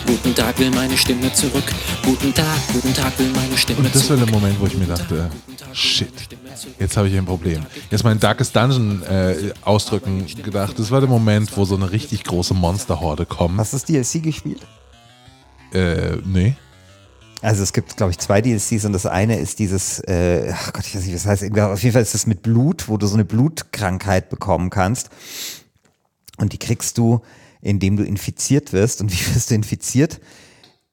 Guten 0.07 0.35
Tag 0.35 0.59
will 0.59 0.71
meine 0.71 0.97
Stimme 0.97 1.33
zurück. 1.33 1.64
Guten 2.05 2.35
Tag, 2.35 2.59
guten 2.73 2.93
Tag 2.93 3.19
will 3.19 3.31
meine 3.31 3.57
Stimme 3.57 3.79
zurück. 3.79 3.87
Und 3.87 3.95
das 3.95 4.11
war 4.11 4.17
der 4.19 4.27
Moment, 4.27 4.61
wo 4.61 4.67
ich 4.67 4.77
mir 4.77 4.87
dachte, 4.87 5.31
shit, 5.73 6.12
jetzt 6.79 6.97
habe 6.97 7.09
ich 7.09 7.17
ein 7.17 7.25
Problem. 7.25 7.64
Jetzt 7.90 8.05
mein 8.05 8.21
Darkest 8.21 8.55
Dungeon 8.55 9.03
äh, 9.03 9.53
ausdrücken 9.62 10.27
gedacht. 10.43 10.79
Das 10.79 10.90
war 10.90 11.01
der 11.01 11.09
Moment, 11.09 11.57
wo 11.57 11.64
so 11.64 11.75
eine 11.75 11.90
richtig 11.90 12.25
große 12.25 12.53
Monsterhorde 12.53 13.25
kommt. 13.25 13.59
Hast 13.59 13.73
du 13.73 13.77
das 13.77 13.85
DLC 13.87 14.23
gespielt? 14.23 14.61
Äh, 15.73 16.17
nee. 16.25 16.55
Also 17.40 17.62
es 17.62 17.73
gibt, 17.73 17.97
glaube 17.97 18.11
ich, 18.11 18.19
zwei 18.19 18.43
DLCs 18.43 18.85
und 18.85 18.93
das 18.93 19.07
eine 19.07 19.38
ist 19.38 19.59
dieses, 19.59 20.01
äh, 20.01 20.53
ach 20.55 20.73
Gott, 20.73 20.87
ich 20.87 20.95
weiß 20.95 21.05
nicht, 21.05 21.14
was 21.14 21.27
heißt, 21.27 21.59
auf 21.59 21.83
jeden 21.83 21.93
Fall 21.93 22.03
ist 22.03 22.14
das 22.14 22.27
mit 22.27 22.43
Blut, 22.43 22.88
wo 22.88 22.99
du 22.99 23.07
so 23.07 23.14
eine 23.14 23.25
Blutkrankheit 23.25 24.29
bekommen 24.29 24.71
kannst. 24.71 25.09
Und 26.37 26.53
die 26.53 26.59
kriegst 26.59 26.99
du 26.99 27.23
indem 27.64 27.96
du 27.96 28.05
infiziert 28.05 28.72
wirst. 28.72 29.00
Und 29.00 29.11
wie 29.11 29.35
wirst 29.35 29.50
du 29.50 29.55
infiziert? 29.55 30.20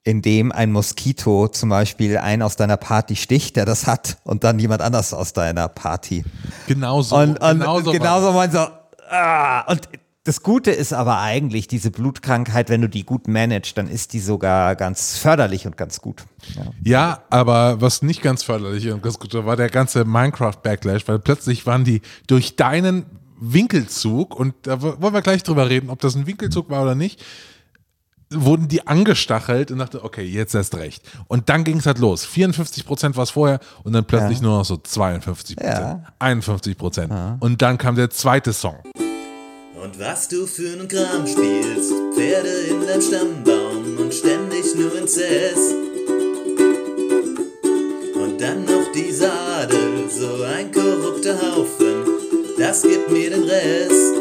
Indem 0.04 0.52
ein 0.52 0.72
Moskito 0.72 1.48
zum 1.50 1.70
Beispiel 1.70 2.18
einen 2.18 2.42
aus 2.42 2.56
deiner 2.56 2.78
Party 2.78 3.16
sticht, 3.16 3.56
der 3.56 3.66
das 3.66 3.86
hat, 3.86 4.18
und 4.24 4.44
dann 4.44 4.58
jemand 4.58 4.82
anders 4.82 5.14
aus 5.14 5.34
deiner 5.34 5.68
Party. 5.68 6.24
Genauso. 6.68 7.18
Und, 7.18 7.40
und 7.40 7.60
genauso, 7.60 7.92
genauso 7.92 8.32
man 8.32 8.52
so, 8.52 8.66
ah, 9.12 9.62
und 9.70 9.88
das 10.24 10.44
Gute 10.44 10.72
ist 10.72 10.94
aber 10.94 11.20
eigentlich, 11.20 11.68
diese 11.68 11.92
Blutkrankheit, 11.92 12.70
wenn 12.70 12.82
du 12.82 12.88
die 12.88 13.04
gut 13.04 13.28
managst, 13.28 13.78
dann 13.78 13.88
ist 13.88 14.14
die 14.14 14.20
sogar 14.20 14.76
ganz 14.76 15.18
förderlich 15.18 15.66
und 15.66 15.78
ganz 15.78 16.00
gut. 16.00 16.24
Ja, 16.56 16.64
ja 16.84 17.22
aber 17.30 17.82
was 17.82 18.04
nicht 18.04 18.22
ganz 18.22 18.44
förderlich 18.44 18.90
und 18.92 19.02
ganz 19.04 19.18
gut 19.20 19.34
war, 19.34 19.46
war 19.46 19.56
der 19.56 19.70
ganze 19.70 20.06
Minecraft-Backlash, 20.06 21.08
weil 21.08 21.20
plötzlich 21.20 21.66
waren 21.66 21.84
die 21.84 22.02
durch 22.28 22.56
deinen 22.56 23.06
Winkelzug, 23.42 24.36
und 24.36 24.54
da 24.62 24.82
wollen 24.82 25.14
wir 25.14 25.22
gleich 25.22 25.44
drüber 25.44 25.70
reden, 25.70 25.90
ob 25.90 26.00
das 26.00 26.16
ein 26.16 26.28
Winkelzug 26.28 26.70
war 26.70 26.84
oder 26.84 26.96
nicht, 26.96 27.22
wurden 28.30 28.68
die 28.68 28.88
angestachelt 28.88 29.72
und 29.72 29.80
dachte, 29.80 30.04
okay, 30.04 30.24
jetzt 30.24 30.56
erst 30.56 30.76
recht. 30.76 31.04
Und 31.28 31.50
dann 31.50 31.64
ging 31.64 31.78
es 31.78 31.86
halt 31.86 32.00
los. 32.00 32.24
54 32.24 32.86
Prozent 32.86 33.18
war 33.18 33.24
es 33.24 33.32
vorher 33.32 33.60
und 33.84 33.94
dann 33.94 34.06
plötzlich 34.06 34.38
ja. 34.38 34.44
nur 34.44 34.60
noch 34.60 34.66
so 34.66 34.78
52 34.78 35.58
Prozent, 35.58 35.80
ja. 35.80 36.04
51 36.20 36.78
Prozent. 36.78 37.12
Ja. 37.12 37.38
Und 37.40 37.62
dann 37.62 37.78
kam 37.78 37.96
der 37.96 38.10
zweite 38.10 38.54
Song. 38.54 38.78
Und 39.84 40.00
was 40.00 40.28
du 40.30 40.46
für 40.46 40.74
einen 40.74 40.88
Kram 40.88 41.26
spielst, 41.26 41.92
Pferde 42.16 42.50
in 42.70 42.86
deinem 42.86 43.02
Stammbaum 43.02 43.98
und 43.98 44.14
ständig 44.14 44.76
nur 44.76 44.96
in 44.96 45.08
Cess. 45.08 45.91
Das 52.82 52.90
gibt 52.90 53.12
mir 53.12 53.30
den 53.30 53.44
Rest. 53.44 54.16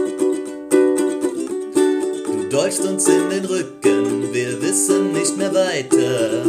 Du 2.27 2.49
dolchst 2.51 2.81
uns 2.81 3.07
in 3.09 3.31
den 3.31 3.45
Rücken, 3.45 4.33
wir 4.33 4.61
wissen 4.61 5.13
nicht 5.13 5.37
mehr 5.37 5.53
weiter. 5.55 6.45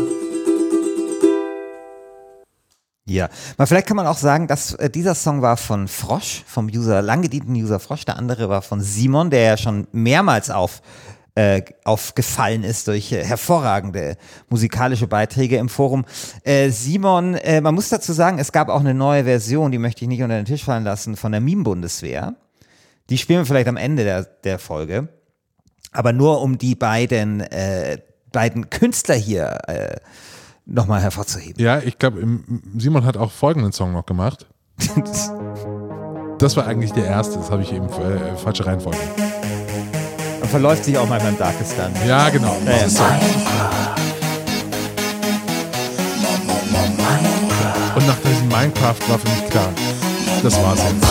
Ja, 3.06 3.30
mal 3.58 3.66
vielleicht 3.66 3.88
kann 3.88 3.98
man 3.98 4.08
auch 4.08 4.18
sagen, 4.18 4.48
dass 4.48 4.74
äh, 4.76 4.90
dieser 4.90 5.16
Song 5.16 5.42
war 5.42 5.58
von 5.58 5.88
Frosch, 5.88 6.44
vom 6.48 6.68
User, 6.68 7.02
lang 7.02 7.22
gedienten 7.22 7.54
User 7.56 7.80
Frosch. 7.80 8.06
Der 8.06 8.18
andere 8.18 8.48
war 8.48 8.62
von 8.62 8.80
Simon, 8.82 9.30
der 9.30 9.42
ja 9.42 9.58
schon 9.58 9.88
mehrmals 9.92 10.50
auf 10.50 10.82
äh, 11.36 11.62
aufgefallen 11.86 12.64
ist 12.64 12.88
durch 12.88 13.12
äh, 13.12 13.24
hervorragende 13.24 14.18
musikalische 14.50 15.08
Beiträge 15.08 15.58
im 15.58 15.70
Forum. 15.70 16.06
Äh, 16.44 16.70
Simon, 16.70 17.36
äh, 17.36 17.62
man 17.62 17.74
muss 17.74 17.90
dazu 17.90 18.14
sagen, 18.14 18.38
es 18.40 18.52
gab 18.52 18.70
auch 18.70 18.82
eine 18.82 18.94
neue 18.94 19.24
Version, 19.24 19.72
die 19.72 19.78
möchte 19.78 20.04
ich 20.04 20.10
nicht 20.10 20.24
unter 20.24 20.36
den 20.36 20.46
Tisch 20.46 20.64
fallen 20.64 20.84
lassen, 20.84 21.16
von 21.16 21.32
der 21.32 21.42
Meme-Bundeswehr. 21.42 22.36
Die 23.10 23.18
spielen 23.18 23.40
wir 23.40 23.46
vielleicht 23.46 23.68
am 23.68 23.78
Ende 23.78 24.04
der, 24.04 24.24
der 24.24 24.60
Folge. 24.60 25.10
Aber 25.92 26.14
nur 26.14 26.42
um 26.42 26.58
die 26.58 26.76
beiden, 26.76 27.42
äh, 27.42 27.98
beiden 28.32 28.70
Künstler 28.70 29.16
hier 29.16 29.58
äh, 29.68 29.96
nochmal 30.66 31.02
hervorzuheben. 31.02 31.62
Ja, 31.62 31.80
ich 31.80 31.98
glaube, 31.98 32.26
Simon 32.78 33.06
hat 33.06 33.18
auch 33.18 33.32
folgenden 33.32 33.72
Song 33.72 33.94
noch 33.94 34.06
gemacht. 34.06 34.48
Das 36.42 36.58
war 36.58 36.66
eigentlich 36.66 36.92
der 36.92 37.06
erste, 37.06 37.38
das 37.38 37.52
habe 37.52 37.62
ich 37.62 37.72
eben 37.72 37.86
äh, 37.86 38.36
falsche 38.36 38.66
Reihenfolge. 38.66 38.98
Verläuft 40.52 40.84
sich 40.84 40.98
auch 40.98 41.08
mal 41.08 41.22
beim 41.22 41.38
Darkest 41.38 41.78
dann. 41.78 41.94
Ja, 42.06 42.30
genau. 42.30 42.62
Ja. 42.66 42.90
So. 42.90 43.02
Und 47.96 48.06
nach 48.06 48.18
diesem 48.18 48.50
Minecraft 48.50 48.98
war 49.08 49.18
für 49.18 49.30
mich 49.30 49.50
klar, 49.50 49.74
das 50.44 50.58
war's 50.58 50.82
jetzt. 50.84 51.08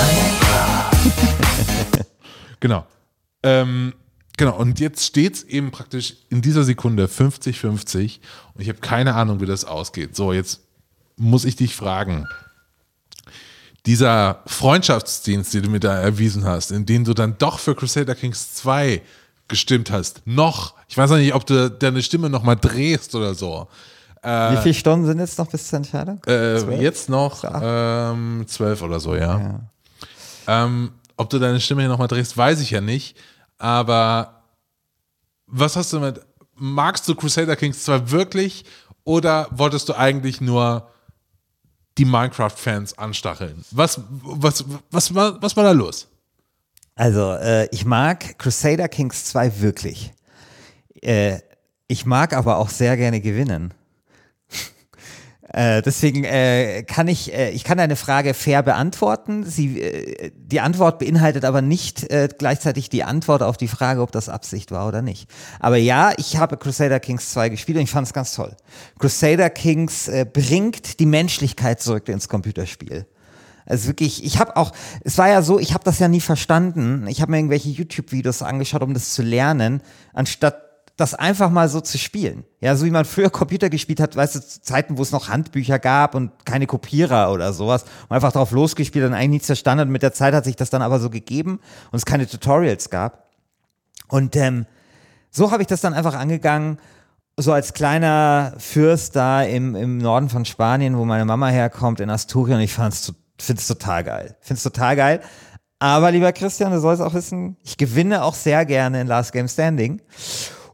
genau. 2.61 2.87
Ähm, 3.43 3.95
genau, 4.37 4.59
und 4.59 4.79
jetzt 4.79 5.07
steht's 5.07 5.43
eben 5.45 5.71
praktisch 5.71 6.17
in 6.29 6.43
dieser 6.43 6.65
Sekunde 6.65 7.07
50-50 7.07 8.19
und 8.53 8.61
ich 8.61 8.69
habe 8.69 8.81
keine 8.81 9.15
Ahnung, 9.15 9.41
wie 9.41 9.47
das 9.47 9.65
ausgeht. 9.65 10.17
So, 10.17 10.35
jetzt 10.35 10.61
muss 11.17 11.47
ich 11.47 11.57
dich 11.57 11.75
fragen. 11.75 12.29
Dieser 13.87 14.43
Freundschaftsdienst, 14.45 15.55
den 15.55 15.63
du 15.63 15.71
mir 15.71 15.81
da 15.81 15.99
erwiesen 15.99 16.45
hast, 16.45 16.73
in 16.73 16.85
dem 16.85 17.05
du 17.05 17.15
dann 17.15 17.39
doch 17.39 17.59
für 17.59 17.75
Crusader 17.75 18.15
Kings 18.15 18.53
2 18.53 19.01
gestimmt 19.51 19.91
hast, 19.91 20.23
noch, 20.25 20.75
ich 20.89 20.97
weiß 20.97 21.11
noch 21.11 21.19
nicht, 21.19 21.35
ob 21.35 21.45
du 21.45 21.71
deine 21.71 22.03
Stimme 22.03 22.31
nochmal 22.31 22.57
drehst 22.57 23.15
oder 23.15 23.35
so. 23.35 23.69
Wie 24.23 24.57
viele 24.63 24.75
Stunden 24.75 25.07
sind 25.07 25.19
jetzt 25.19 25.39
noch 25.39 25.47
bis 25.47 25.69
zur 25.69 25.79
Entscheidung? 25.79 26.21
Äh, 26.27 26.83
jetzt 26.83 27.09
noch 27.09 27.43
ähm, 27.45 28.45
zwölf 28.47 28.83
oder 28.83 29.01
so, 29.01 29.17
ja. 29.17 29.61
Ähm, 30.47 30.93
ob 31.17 31.31
du 31.31 31.39
deine 31.39 31.61
Stimme 31.61 31.83
hier 31.83 31.89
nochmal 31.89 32.09
drehst, 32.09 32.37
weiß 32.37 32.61
ich 32.61 32.71
ja 32.71 32.81
nicht. 32.81 33.17
Aber 33.57 34.43
was 35.47 35.77
hast 35.77 35.93
du 35.93 36.01
mit. 36.01 36.21
Magst 36.55 37.09
du 37.09 37.15
Crusader 37.15 37.57
Kings 37.57 37.85
2 37.85 38.11
wirklich 38.11 38.65
oder 39.05 39.49
wolltest 39.51 39.89
du 39.89 39.95
eigentlich 39.95 40.43
nur 40.43 40.91
die 41.97 42.05
Minecraft-Fans 42.05 42.99
anstacheln? 42.99 43.65
Was, 43.71 44.01
was, 44.11 44.65
was, 44.91 45.15
war, 45.15 45.41
was 45.43 45.57
war 45.57 45.65
da 45.65 45.73
los? 45.73 46.07
Also, 47.01 47.33
äh, 47.33 47.67
ich 47.71 47.87
mag 47.87 48.39
Crusader 48.39 48.87
Kings 48.87 49.25
2 49.25 49.63
wirklich. 49.63 50.13
Äh, 51.01 51.39
ich 51.89 52.05
mag 52.05 52.35
aber 52.35 52.59
auch 52.59 52.69
sehr 52.69 52.95
gerne 52.99 53.23
gewinnen. 53.23 53.73
Äh, 55.53 55.83
deswegen 55.83 56.23
äh, 56.23 56.85
kann 56.85 57.09
ich, 57.09 57.35
äh, 57.35 57.51
ich 57.51 57.65
kann 57.65 57.77
deine 57.77 57.97
Frage 57.97 58.35
fair 58.35 58.63
beantworten. 58.63 59.43
Sie, 59.43 59.81
äh, 59.81 60.31
die 60.33 60.61
Antwort 60.61 61.01
beinhaltet 61.01 61.45
aber 61.45 61.61
nicht 61.61 62.09
äh, 62.09 62.29
gleichzeitig 62.39 62.89
die 62.89 63.03
Antwort 63.03 63.43
auf 63.43 63.57
die 63.57 63.67
Frage, 63.67 64.01
ob 64.01 64.13
das 64.13 64.29
Absicht 64.29 64.71
war 64.71 64.87
oder 64.87 65.03
nicht. 65.03 65.29
Aber 65.59 65.77
ja, 65.77 66.13
ich 66.19 66.37
habe 66.37 66.57
Crusader 66.57 67.01
Kings 67.01 67.31
2 67.31 67.49
gespielt 67.49 67.79
und 67.79 67.83
ich 67.83 67.91
fand 67.91 68.07
es 68.07 68.13
ganz 68.13 68.33
toll. 68.33 68.55
Crusader 69.01 69.51
Kings 69.51 70.07
äh, 70.07 70.25
bringt 70.25 71.01
die 71.01 71.07
Menschlichkeit 71.07 71.81
zurück 71.81 72.09
ins 72.09 72.29
Computerspiel. 72.29 73.07
Also 73.71 73.87
wirklich, 73.87 74.25
ich 74.25 74.39
habe 74.39 74.57
auch, 74.57 74.73
es 75.05 75.17
war 75.17 75.29
ja 75.29 75.43
so, 75.43 75.61
ich 75.61 75.75
habe 75.75 75.85
das 75.85 76.01
ja 76.01 76.09
nie 76.09 76.21
verstanden. 76.21 77.07
Ich 77.09 77.23
habe 77.23 77.31
mir 77.31 77.39
irgendwelche 77.39 77.69
YouTube-Videos 77.69 78.43
angeschaut, 78.43 78.83
um 78.83 78.95
das 78.95 79.15
zu 79.15 79.23
lernen, 79.23 79.81
anstatt 80.13 80.71
das 80.97 81.15
einfach 81.15 81.51
mal 81.51 81.69
so 81.69 81.81
zu 81.81 81.97
spielen. 81.97 82.45
Ja, 82.61 82.77
so 82.77 82.85
wie 82.85 82.91
man 82.91 83.05
früher 83.05 83.31
Computer 83.31 83.71
gespielt 83.71 84.01
hat, 84.01 84.17
weißt 84.17 84.35
du, 84.35 84.41
zu 84.41 84.61
Zeiten, 84.61 84.99
wo 84.99 85.03
es 85.03 85.13
noch 85.13 85.29
Handbücher 85.29 85.79
gab 85.79 86.15
und 86.15 86.45
keine 86.45 86.67
Kopierer 86.67 87.33
oder 87.33 87.53
sowas, 87.53 87.85
und 88.09 88.15
einfach 88.15 88.33
drauf 88.33 88.51
losgespielt 88.51 89.07
und 89.07 89.15
eigentlich 89.15 89.31
nichts 89.31 89.47
verstanden. 89.47 89.87
Und 89.87 89.93
mit 89.93 90.03
der 90.03 90.13
Zeit 90.13 90.35
hat 90.35 90.45
sich 90.45 90.57
das 90.57 90.69
dann 90.69 90.83
aber 90.83 90.99
so 90.99 91.09
gegeben 91.09 91.61
und 91.91 91.97
es 91.97 92.05
keine 92.05 92.27
Tutorials 92.27 92.91
gab. 92.91 93.31
Und 94.09 94.35
ähm, 94.37 94.67
so 95.31 95.53
habe 95.53 95.63
ich 95.63 95.69
das 95.69 95.81
dann 95.81 95.95
einfach 95.95 96.15
angegangen, 96.15 96.79
so 97.37 97.53
als 97.53 97.73
kleiner 97.73 98.53
Fürst 98.59 99.17
da 99.17 99.43
im, 99.43 99.75
im 99.77 99.99
Norden 99.99 100.29
von 100.29 100.45
Spanien, 100.45 100.99
wo 100.99 101.05
meine 101.05 101.25
Mama 101.25 101.49
herkommt, 101.49 102.01
in 102.01 102.11
Asturien. 102.11 102.61
Ich 102.61 102.75
fand's, 102.75 103.07
finde 103.07 103.21
es 103.49 103.67
total 103.67 104.05
geil. 104.05 104.37
Finde 104.41 104.59
es 104.59 104.63
total 104.63 104.97
geil. 104.97 105.21
Aber 105.79 106.11
lieber 106.11 106.33
Christian, 106.33 106.73
du 106.73 106.81
sollst 106.81 107.03
auch 107.03 107.15
wissen, 107.15 107.57
ich 107.65 107.79
gewinne 107.79 108.23
auch 108.23 108.35
sehr 108.35 108.67
gerne 108.67 109.01
in 109.01 109.07
Last 109.07 109.33
Game 109.33 109.49
Standing. 109.49 110.03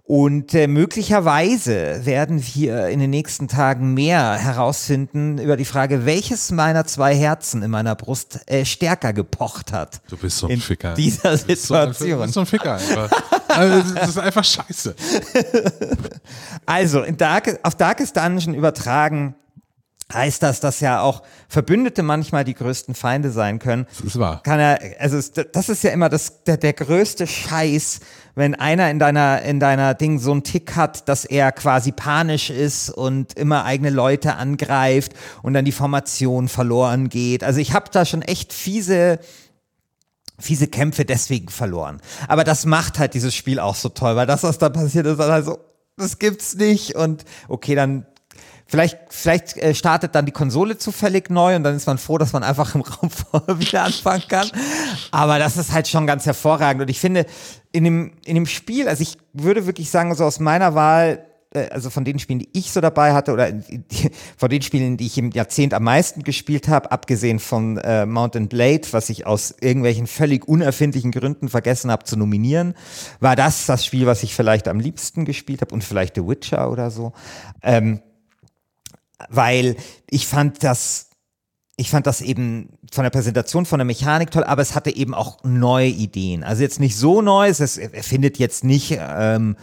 Und 0.03 0.55
äh, 0.55 0.69
möglicherweise 0.69 2.07
werden 2.07 2.41
wir 2.55 2.87
in 2.87 3.01
den 3.01 3.11
nächsten 3.11 3.49
Tagen 3.49 3.93
mehr 3.93 4.35
herausfinden 4.35 5.39
über 5.39 5.57
die 5.57 5.65
Frage, 5.65 6.07
welches 6.07 6.53
meiner 6.53 6.87
zwei 6.87 7.17
Herzen 7.17 7.63
in 7.65 7.73
meiner 7.73 7.97
Brust 7.97 8.39
äh, 8.47 8.65
stärker 8.65 9.13
gepocht 9.13 9.73
hat. 9.73 10.01
Du 10.09 10.17
bist 10.17 10.39
so 10.39 10.47
ein 10.47 10.55
in 10.55 10.61
Ficker. 10.61 10.95
dieser 10.95 11.37
Situation. 11.37 12.11
Du 12.11 12.23
bist 12.23 12.35
so 12.35 12.41
ein 12.41 12.47
Ficker 12.47 12.75
einfach. 12.75 13.11
Also, 13.49 13.95
das 13.95 14.09
ist 14.11 14.19
einfach 14.19 14.45
scheiße. 14.45 14.95
Also, 16.67 17.03
in 17.03 17.17
Dark, 17.17 17.59
auf 17.63 17.75
Darkest 17.75 18.17
Dungeon 18.17 18.55
übertragen 18.55 19.35
heißt 20.13 20.43
das, 20.43 20.61
dass 20.61 20.81
ja 20.81 21.01
auch 21.01 21.23
Verbündete 21.49 22.03
manchmal 22.03 22.45
die 22.45 22.55
größten 22.55 22.95
Feinde 22.95 23.31
sein 23.31 23.59
können. 23.59 23.87
Das 23.97 24.07
ist 24.07 24.19
wahr. 24.19 24.41
Kann 24.45 24.61
er, 24.61 24.79
also 25.01 25.19
das 25.53 25.69
ist 25.69 25.83
ja 25.83 25.91
immer 25.91 26.09
das, 26.09 26.45
der, 26.45 26.57
der 26.57 26.75
größte 26.75 27.27
Scheiß, 27.27 28.01
wenn 28.37 28.55
einer 28.55 28.91
in 28.91 28.99
deiner, 28.99 29.43
in 29.43 29.59
deiner 29.59 29.95
Ding 29.95 30.19
so 30.21 30.31
einen 30.31 30.45
Tick 30.45 30.77
hat, 30.77 31.09
dass 31.09 31.25
er 31.25 31.51
quasi 31.51 31.91
panisch 31.91 32.51
ist 32.51 32.91
und 32.91 33.33
immer 33.35 33.65
eigene 33.65 33.91
Leute 33.91 34.37
angreift 34.37 35.13
und 35.43 35.55
dann 35.55 35.65
die 35.65 35.73
Formation 35.73 36.49
verloren 36.49 37.09
geht. 37.09 37.43
Also 37.43 37.59
ich 37.59 37.73
habe 37.73 37.91
da 37.91 38.05
schon 38.05 38.23
echt 38.23 38.53
fiese, 38.53 39.19
fiese 40.39 40.69
Kämpfe 40.69 41.05
deswegen 41.05 41.49
verloren. 41.49 42.01
Aber 42.29 42.45
das 42.45 42.65
macht 42.65 43.01
halt 43.01 43.15
dieses 43.15 43.35
Spiel 43.35 43.59
auch 43.59 43.75
so 43.75 43.89
toll, 43.89 44.15
weil 44.15 44.27
das, 44.27 44.45
was 44.45 44.59
da 44.59 44.69
passiert 44.69 45.07
ist, 45.07 45.19
also, 45.19 45.59
das 45.97 46.19
gibt's 46.19 46.55
nicht. 46.55 46.95
Und 46.95 47.25
okay, 47.49 47.75
dann 47.75 48.07
vielleicht, 48.67 48.99
vielleicht 49.09 49.57
äh, 49.57 49.75
startet 49.75 50.15
dann 50.15 50.27
die 50.27 50.33
Konsole 50.33 50.77
zufällig 50.77 51.31
neu 51.31 51.57
und 51.57 51.63
dann 51.63 51.77
ist 51.77 51.87
man 51.87 51.99
froh, 51.99 52.19
dass 52.19 52.33
man 52.33 52.43
einfach 52.43 52.75
im 52.75 52.81
Raum 52.83 53.11
vorher 53.11 53.59
wieder 53.59 53.85
anfangen 53.85 54.25
kann. 54.29 54.51
Aber 55.11 55.39
das 55.39 55.57
ist 55.57 55.73
halt 55.73 55.89
schon 55.89 56.07
ganz 56.07 56.27
hervorragend. 56.27 56.83
Und 56.83 56.91
ich 56.91 57.01
finde, 57.01 57.27
in 57.73 57.85
dem, 57.85 58.13
in 58.25 58.35
dem 58.35 58.47
Spiel, 58.47 58.89
also 58.89 59.03
ich 59.03 59.19
würde 59.33 59.67
wirklich 59.67 59.91
sagen, 59.91 60.15
so 60.15 60.25
aus 60.25 60.41
meiner 60.41 60.75
Wahl, 60.75 61.25
äh, 61.55 61.69
also 61.69 61.91
von 61.91 62.05
den 62.05 62.19
Spielen, 62.19 62.41
die 62.41 62.49
ich 62.53 62.73
so 62.73 62.81
dabei 62.81 63.13
hatte, 63.13 63.33
oder 63.33 63.51
von 64.37 64.51
den 64.51 64.63
Spielen, 64.63 64.97
die 64.97 65.07
ich 65.07 65.17
im 65.19 65.31
Jahrzehnt 65.31 65.73
am 65.73 65.85
meisten 65.85 66.25
gespielt 66.25 66.69
habe, 66.69 66.91
abgesehen 66.91 67.39
von 67.39 67.79
äh, 67.79 68.05
Mountain 68.05 68.49
Blade, 68.49 68.83
was 68.91 69.11
ich 69.11 69.27
aus 69.27 69.55
irgendwelchen 69.61 70.09
völlig 70.09 70.49
unerfindlichen 70.49 71.13
Gründen 71.13 71.49
vergessen 71.49 71.91
habe 71.91 72.05
zu 72.05 72.17
nominieren, 72.17 72.75
war 73.21 73.37
das 73.37 73.67
das 73.67 73.85
Spiel, 73.85 74.07
was 74.07 74.25
ich 74.25 74.35
vielleicht 74.35 74.67
am 74.67 74.81
liebsten 74.81 75.25
gespielt 75.25 75.61
habe 75.61 75.73
und 75.73 75.85
vielleicht 75.85 76.17
The 76.17 76.27
Witcher 76.27 76.71
oder 76.71 76.91
so. 76.91 77.13
Ähm, 77.63 78.01
weil 79.29 79.77
ich 80.11 80.27
fand 80.27 80.63
das, 80.63 81.11
ich 81.77 81.91
fand 81.91 82.07
das 82.07 82.21
eben 82.21 82.71
von 82.93 83.05
der 83.05 83.11
Präsentation, 83.11 83.67
von 83.67 83.79
der 83.79 83.85
Mechanik 83.85 84.31
toll, 84.31 84.45
aber 84.45 84.63
es 84.63 84.75
hatte 84.75 84.95
eben 84.95 85.15
auch 85.15 85.43
neue 85.45 85.89
Ideen. 85.89 86.45
Also 86.45 86.63
jetzt 86.63 86.81
nicht 86.81 86.97
so 86.97 87.23
neu, 87.23 87.49
es 87.49 87.61
erfindet 87.79 88.39
jetzt 88.39 88.65
nicht, 88.65 88.99
ähm, 88.99 89.57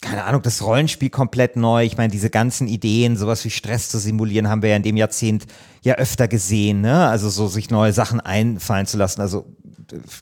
keine 0.00 0.24
Ahnung, 0.24 0.42
das 0.42 0.62
Rollenspiel 0.62 1.10
komplett 1.10 1.56
neu. 1.56 1.84
Ich 1.84 1.96
meine, 1.96 2.12
diese 2.12 2.30
ganzen 2.30 2.68
Ideen, 2.68 3.16
sowas 3.16 3.44
wie 3.44 3.50
Stress 3.50 3.88
zu 3.88 3.98
simulieren, 3.98 4.48
haben 4.48 4.62
wir 4.62 4.70
ja 4.70 4.76
in 4.76 4.82
dem 4.82 4.96
Jahrzehnt 4.96 5.46
ja 5.82 5.94
öfter 5.94 6.28
gesehen, 6.28 6.82
ne? 6.82 7.08
Also 7.08 7.30
so 7.30 7.48
sich 7.48 7.70
neue 7.70 7.92
Sachen 7.92 8.20
einfallen 8.20 8.86
zu 8.86 8.96
lassen. 8.96 9.20
Also 9.20 9.46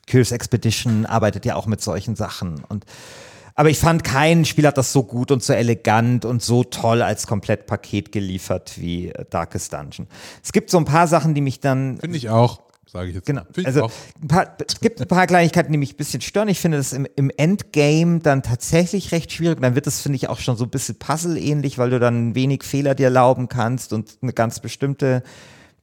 Curious 0.08 0.32
Expedition 0.32 1.06
arbeitet 1.06 1.44
ja 1.44 1.56
auch 1.56 1.66
mit 1.66 1.80
solchen 1.80 2.16
Sachen 2.16 2.62
und 2.68 2.84
aber 3.56 3.70
ich 3.70 3.78
fand, 3.78 4.04
kein 4.04 4.44
Spiel 4.44 4.66
hat 4.66 4.76
das 4.76 4.92
so 4.92 5.02
gut 5.02 5.30
und 5.30 5.42
so 5.42 5.54
elegant 5.54 6.26
und 6.26 6.42
so 6.42 6.62
toll 6.62 7.00
als 7.00 7.26
Komplettpaket 7.26 8.12
geliefert 8.12 8.74
wie 8.76 9.08
äh, 9.08 9.24
Darkest 9.30 9.72
Dungeon. 9.72 10.06
Es 10.44 10.52
gibt 10.52 10.70
so 10.70 10.76
ein 10.76 10.84
paar 10.84 11.08
Sachen, 11.08 11.34
die 11.34 11.40
mich 11.40 11.58
dann 11.58 11.96
Finde 11.98 12.18
ich 12.18 12.28
auch, 12.28 12.60
sage 12.84 13.08
ich 13.08 13.14
jetzt. 13.14 13.26
Genau. 13.26 13.42
Ich 13.56 13.66
Also 13.66 13.90
paar, 14.28 14.54
es 14.66 14.78
gibt 14.80 15.00
ein 15.00 15.08
paar 15.08 15.26
Kleinigkeiten, 15.26 15.72
die 15.72 15.78
mich 15.78 15.94
ein 15.94 15.96
bisschen 15.96 16.20
stören. 16.20 16.48
Ich 16.48 16.60
finde 16.60 16.76
das 16.76 16.92
im, 16.92 17.06
im 17.16 17.30
Endgame 17.34 18.20
dann 18.20 18.42
tatsächlich 18.42 19.10
recht 19.12 19.32
schwierig. 19.32 19.62
Dann 19.62 19.74
wird 19.74 19.86
das, 19.86 20.02
finde 20.02 20.16
ich, 20.16 20.28
auch 20.28 20.38
schon 20.38 20.58
so 20.58 20.64
ein 20.64 20.70
bisschen 20.70 20.98
Puzzle-ähnlich, 20.98 21.78
weil 21.78 21.88
du 21.88 21.98
dann 21.98 22.34
wenig 22.34 22.62
Fehler 22.62 22.94
dir 22.94 23.04
erlauben 23.04 23.48
kannst 23.48 23.94
und 23.94 24.18
eine 24.20 24.34
ganz 24.34 24.60
bestimmte, 24.60 25.22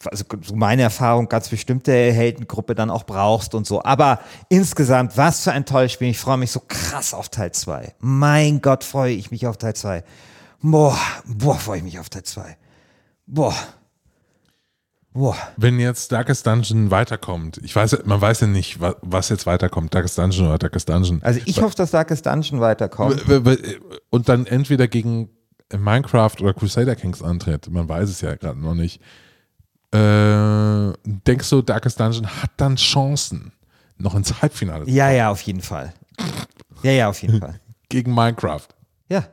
also 0.10 0.24
so 0.42 0.56
meine 0.56 0.82
Erfahrung, 0.82 1.30
ganz 1.30 1.50
bestimmte 1.50 1.92
Heldengruppe 1.92 2.76
dann 2.76 2.90
auch 2.90 3.04
brauchst 3.06 3.56
und 3.56 3.66
so. 3.68 3.84
Aber 3.84 4.20
insgesamt, 4.50 5.18
was 5.18 5.44
für 5.44 5.52
ein 5.52 5.66
tolles 5.66 5.92
Spiel. 5.92 6.10
Ich 6.10 6.20
freue 6.20 6.38
mich 6.38 6.52
so 6.52 6.62
krass 6.68 7.14
auf 7.14 7.30
Teil 7.30 7.52
2. 7.52 7.96
Mein 8.00 8.62
Gott, 8.62 8.84
freue 8.84 9.14
ich 9.14 9.32
mich 9.32 9.48
auf 9.48 9.58
Teil 9.58 9.76
2. 9.76 10.04
Boah, 10.62 10.98
boah, 11.26 11.56
freue 11.56 11.78
ich 11.80 11.84
mich 11.84 12.00
auf 12.00 12.10
Teil 12.10 12.24
2. 12.24 12.58
Boah. 13.28 13.56
Boah. 15.16 15.38
Wenn 15.58 15.80
jetzt 15.80 16.12
Darkest 16.12 16.48
Dungeon 16.48 16.90
weiterkommt, 16.90 17.60
ich 17.64 17.76
weiß, 17.76 18.04
man 18.06 18.20
weiß 18.20 18.42
ja 18.42 18.48
nicht, 18.48 18.82
wa- 18.82 18.96
was 19.04 19.30
jetzt 19.30 19.46
weiterkommt, 19.46 19.94
Darkest 19.94 20.18
Dungeon 20.18 20.48
oder 20.48 20.58
Darkest 20.58 20.90
Dungeon. 20.90 21.22
Also 21.22 21.40
ich 21.46 21.62
hoffe, 21.62 21.76
dass 21.76 21.92
Darkest 21.92 22.26
Dungeon 22.26 22.60
weiterkommt. 22.62 23.24
Und 24.10 24.28
dann 24.30 24.48
entweder 24.48 24.88
gegen 24.88 25.30
Minecraft 25.72 26.36
oder 26.42 26.54
Crusader 26.54 26.96
Kings 26.96 27.22
antritt, 27.22 27.70
man 27.70 27.88
weiß 27.88 28.10
es 28.10 28.22
ja 28.22 28.34
gerade 28.36 28.60
noch 28.60 28.74
nicht. 28.74 29.02
Äh, 29.94 30.94
denkst 31.06 31.50
du, 31.50 31.62
Darkest 31.62 32.00
Dungeon 32.00 32.28
hat 32.28 32.52
dann 32.58 32.76
Chancen, 32.78 33.52
noch 33.98 34.16
ins 34.16 34.42
Halbfinale 34.42 34.86
zu 34.86 34.92
Ja, 34.92 35.12
ja, 35.12 35.30
auf 35.30 35.42
jeden 35.42 35.62
Fall. 35.62 35.94
Ja, 36.82 36.92
ja, 36.92 37.10
auf 37.10 37.22
jeden 37.22 37.40
Fall. 37.40 37.60
gegen 37.90 38.14
Minecraft? 38.14 38.68
Ja. 39.10 39.26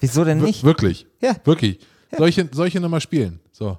Wieso 0.00 0.24
denn 0.24 0.38
Wir- 0.40 0.46
nicht? 0.48 0.64
Wirklich? 0.64 1.06
Ja. 1.20 1.36
Wirklich? 1.44 1.78
Solche, 2.16 2.48
solche 2.52 2.80
nochmal 2.80 3.00
spielen. 3.00 3.40
So. 3.52 3.78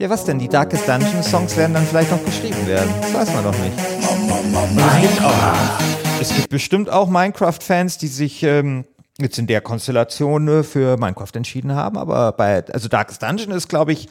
Ja, 0.00 0.10
was 0.10 0.24
denn? 0.24 0.38
Die 0.38 0.48
Darkest 0.48 0.88
Dungeon 0.88 1.22
Songs 1.22 1.56
werden 1.56 1.74
dann 1.74 1.84
vielleicht 1.86 2.10
noch 2.10 2.24
geschrieben 2.24 2.66
werden. 2.66 2.92
Das 3.00 3.14
weiß 3.14 3.34
man 3.34 3.44
doch 3.44 3.58
nicht. 3.58 3.76
Es, 3.78 5.00
gibt 5.00 5.22
auch, 5.24 6.20
es 6.20 6.34
gibt 6.34 6.48
bestimmt 6.50 6.90
auch 6.90 7.08
Minecraft-Fans, 7.08 7.98
die 7.98 8.08
sich 8.08 8.42
ähm, 8.42 8.84
jetzt 9.20 9.38
in 9.38 9.46
der 9.46 9.60
Konstellation 9.60 10.48
äh, 10.48 10.62
für 10.62 10.96
Minecraft 10.96 11.32
entschieden 11.34 11.72
haben. 11.74 11.96
Aber 11.98 12.32
bei, 12.32 12.64
also 12.66 12.88
Darkest 12.88 13.22
Dungeon 13.22 13.52
ist, 13.52 13.68
glaube 13.68 13.92
ich, 13.92 14.08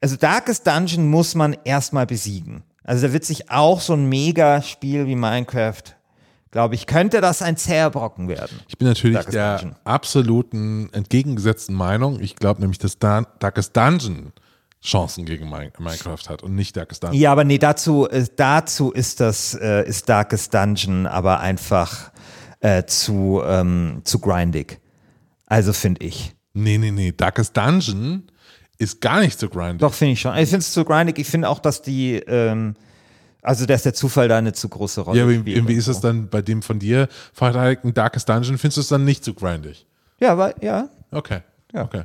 also 0.00 0.16
Darkest 0.16 0.66
Dungeon 0.66 1.08
muss 1.08 1.34
man 1.34 1.56
erstmal 1.64 2.06
besiegen. 2.06 2.62
Also 2.84 3.06
da 3.06 3.12
wird 3.12 3.24
sich 3.24 3.50
auch 3.50 3.80
so 3.80 3.92
ein 3.92 4.08
Megaspiel 4.08 5.06
wie 5.06 5.14
Minecraft, 5.14 5.82
glaube 6.50 6.74
ich, 6.74 6.86
könnte 6.86 7.20
das 7.20 7.42
ein 7.42 7.56
zäher 7.56 7.90
Brocken 7.90 8.28
werden. 8.28 8.58
Ich 8.68 8.78
bin 8.78 8.88
natürlich 8.88 9.16
Darkest 9.16 9.34
der 9.34 9.58
Dungeon. 9.58 9.76
absoluten 9.84 10.88
entgegengesetzten 10.92 11.74
Meinung. 11.74 12.20
Ich 12.20 12.36
glaube 12.36 12.60
nämlich, 12.60 12.78
dass 12.78 12.98
Dan 12.98 13.26
Darkest 13.38 13.76
Dungeon 13.76 14.32
Chancen 14.82 15.26
gegen 15.26 15.48
Mi- 15.52 15.70
Minecraft 15.78 16.28
hat 16.28 16.42
und 16.42 16.54
nicht 16.54 16.74
Darkest 16.76 17.02
Dungeon. 17.04 17.20
Ja, 17.20 17.32
aber 17.32 17.44
nee, 17.44 17.58
dazu, 17.58 18.08
äh, 18.08 18.24
dazu 18.34 18.90
ist 18.92 19.20
das, 19.20 19.54
äh, 19.54 19.86
ist 19.86 20.08
Darkest 20.08 20.54
Dungeon 20.54 21.06
aber 21.06 21.40
einfach 21.40 22.10
äh, 22.60 22.84
zu, 22.84 23.42
ähm, 23.44 24.00
zu 24.04 24.18
grindig. 24.18 24.80
Also 25.46 25.72
finde 25.74 26.04
ich. 26.04 26.34
Nee, 26.54 26.78
nee, 26.78 26.90
nee. 26.90 27.12
Darkest 27.12 27.56
Dungeon 27.56 28.24
ist 28.80 29.00
gar 29.00 29.20
nicht 29.20 29.38
so 29.38 29.48
grindy. 29.48 29.78
Doch, 29.78 29.92
finde 29.94 30.12
ich 30.14 30.20
schon. 30.20 30.34
Ich 30.36 30.48
finde 30.48 30.58
es 30.64 30.72
zu 30.72 30.84
grindig. 30.84 31.18
Ich 31.18 31.28
finde 31.28 31.48
auch, 31.48 31.58
dass 31.58 31.82
die, 31.82 32.14
ähm, 32.16 32.74
also 33.42 33.66
dass 33.66 33.82
der 33.82 33.94
Zufall 33.94 34.28
da 34.28 34.38
eine 34.38 34.52
zu 34.52 34.68
große 34.68 35.02
Rolle 35.02 35.18
Ja, 35.18 35.24
aber 35.24 35.34
spielt. 35.34 35.56
irgendwie 35.56 35.74
ist 35.74 35.86
es 35.86 36.00
dann 36.00 36.28
bei 36.28 36.40
dem 36.42 36.62
von 36.62 36.78
dir 36.78 37.08
verteidigten 37.32 37.92
Darkest 37.94 38.28
Dungeon, 38.28 38.58
findest 38.58 38.78
du 38.78 38.80
es 38.80 38.88
dann 38.88 39.04
nicht 39.04 39.22
so 39.24 39.34
grindig? 39.34 39.86
Ja, 40.18 40.36
weil, 40.38 40.54
ja. 40.62 40.88
Okay. 41.10 41.40
Ja. 41.72 41.84
Okay. 41.84 42.02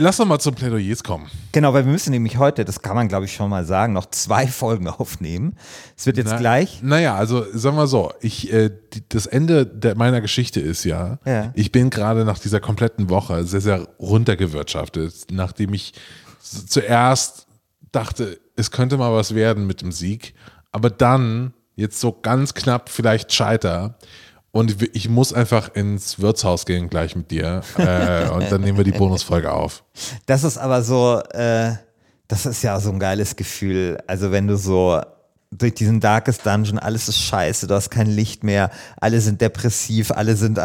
Lass 0.00 0.16
doch 0.18 0.24
mal 0.26 0.38
zum 0.38 0.54
Plädoyers 0.54 1.02
kommen. 1.02 1.28
Genau, 1.52 1.74
weil 1.74 1.84
wir 1.84 1.90
müssen 1.90 2.10
nämlich 2.10 2.38
heute, 2.38 2.64
das 2.64 2.82
kann 2.82 2.94
man 2.94 3.08
glaube 3.08 3.24
ich 3.24 3.32
schon 3.34 3.50
mal 3.50 3.64
sagen, 3.64 3.92
noch 3.92 4.06
zwei 4.06 4.46
Folgen 4.46 4.86
aufnehmen. 4.88 5.56
Es 5.96 6.06
wird 6.06 6.16
jetzt 6.16 6.30
Na- 6.30 6.38
gleich. 6.38 6.82
Naja, 6.82 7.16
also 7.16 7.44
sagen 7.52 7.76
wir 7.76 7.86
so, 7.88 8.12
ich, 8.20 8.52
äh, 8.52 8.70
die, 8.94 9.02
das 9.08 9.26
Ende 9.26 9.66
der, 9.66 9.96
meiner 9.96 10.20
Geschichte 10.20 10.60
ist 10.60 10.84
ja, 10.84 11.18
Ja. 11.24 11.50
ich 11.54 11.72
bin 11.72 11.90
gerade 11.90 12.24
nach 12.24 12.38
dieser 12.38 12.60
kompletten 12.60 13.10
Woche 13.10 13.44
sehr, 13.44 13.60
sehr 13.60 13.88
runtergewirtschaftet, 13.98 15.26
nachdem 15.32 15.74
ich 15.74 15.92
zuerst 16.40 17.46
dachte, 17.92 18.38
es 18.56 18.70
könnte 18.70 18.96
mal 18.96 19.12
was 19.12 19.34
werden 19.34 19.66
mit 19.66 19.82
dem 19.82 19.92
Sieg, 19.92 20.34
aber 20.72 20.90
dann 20.90 21.52
jetzt 21.76 22.00
so 22.00 22.12
ganz 22.12 22.54
knapp 22.54 22.88
vielleicht 22.88 23.32
scheiter. 23.32 23.96
Und 24.58 24.76
ich 24.92 25.08
muss 25.08 25.32
einfach 25.32 25.72
ins 25.76 26.18
Wirtshaus 26.18 26.66
gehen 26.66 26.90
gleich 26.90 27.14
mit 27.14 27.30
dir. 27.30 27.62
Äh, 27.78 28.28
und 28.30 28.50
dann 28.50 28.60
nehmen 28.60 28.76
wir 28.76 28.82
die 28.82 28.90
Bonusfolge 28.90 29.52
auf. 29.52 29.84
Das 30.26 30.42
ist 30.42 30.58
aber 30.58 30.82
so, 30.82 31.22
äh, 31.30 31.74
das 32.26 32.44
ist 32.44 32.62
ja 32.64 32.80
so 32.80 32.90
ein 32.90 32.98
geiles 32.98 33.36
Gefühl. 33.36 33.98
Also 34.08 34.32
wenn 34.32 34.48
du 34.48 34.56
so 34.56 35.00
durch 35.52 35.74
diesen 35.74 36.00
Darkest 36.00 36.44
Dungeon, 36.44 36.80
alles 36.80 37.08
ist 37.08 37.20
scheiße, 37.20 37.68
du 37.68 37.74
hast 37.74 37.90
kein 37.90 38.08
Licht 38.08 38.42
mehr, 38.42 38.70
alle 39.00 39.20
sind 39.20 39.40
depressiv, 39.40 40.10
alle 40.10 40.34
sind 40.34 40.58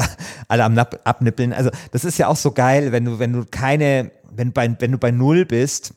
alle 0.47 0.63
am 0.63 0.75
Abnippeln. 0.77 1.53
Also 1.53 1.69
das 1.91 2.03
ist 2.03 2.17
ja 2.17 2.29
auch 2.29 2.35
so 2.35 2.51
geil, 2.51 2.91
wenn 2.91 3.05
du, 3.05 3.19
wenn 3.19 3.31
du 3.31 3.45
keine, 3.45 4.09
wenn, 4.31 4.53
bei, 4.53 4.75
wenn 4.79 4.91
du 4.91 4.97
bei 4.97 5.11
Null 5.11 5.45
bist, 5.45 5.93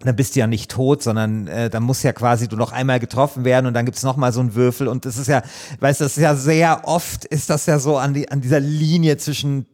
dann 0.00 0.16
bist 0.16 0.36
du 0.36 0.40
ja 0.40 0.46
nicht 0.46 0.70
tot, 0.70 1.02
sondern 1.02 1.46
äh, 1.46 1.70
dann 1.70 1.82
muss 1.82 2.02
ja 2.02 2.12
quasi 2.12 2.48
du 2.48 2.56
noch 2.56 2.72
einmal 2.72 3.00
getroffen 3.00 3.44
werden 3.44 3.66
und 3.66 3.74
dann 3.74 3.86
gibt's 3.86 4.02
noch 4.02 4.16
mal 4.16 4.32
so 4.32 4.40
einen 4.40 4.54
Würfel 4.54 4.88
und 4.88 5.06
das 5.06 5.16
ist 5.16 5.28
ja, 5.28 5.42
weißt 5.80 6.00
du, 6.00 6.04
das 6.04 6.16
ist 6.16 6.22
ja 6.22 6.34
sehr 6.34 6.82
oft 6.86 7.24
ist 7.24 7.48
das 7.48 7.66
ja 7.66 7.78
so 7.78 7.96
an, 7.96 8.12
die, 8.12 8.30
an 8.30 8.40
dieser 8.40 8.60
Linie 8.60 9.16
zwischen 9.16 9.66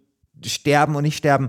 sterben 0.44 0.94
und 0.96 1.02
nicht 1.02 1.16
sterben. 1.16 1.48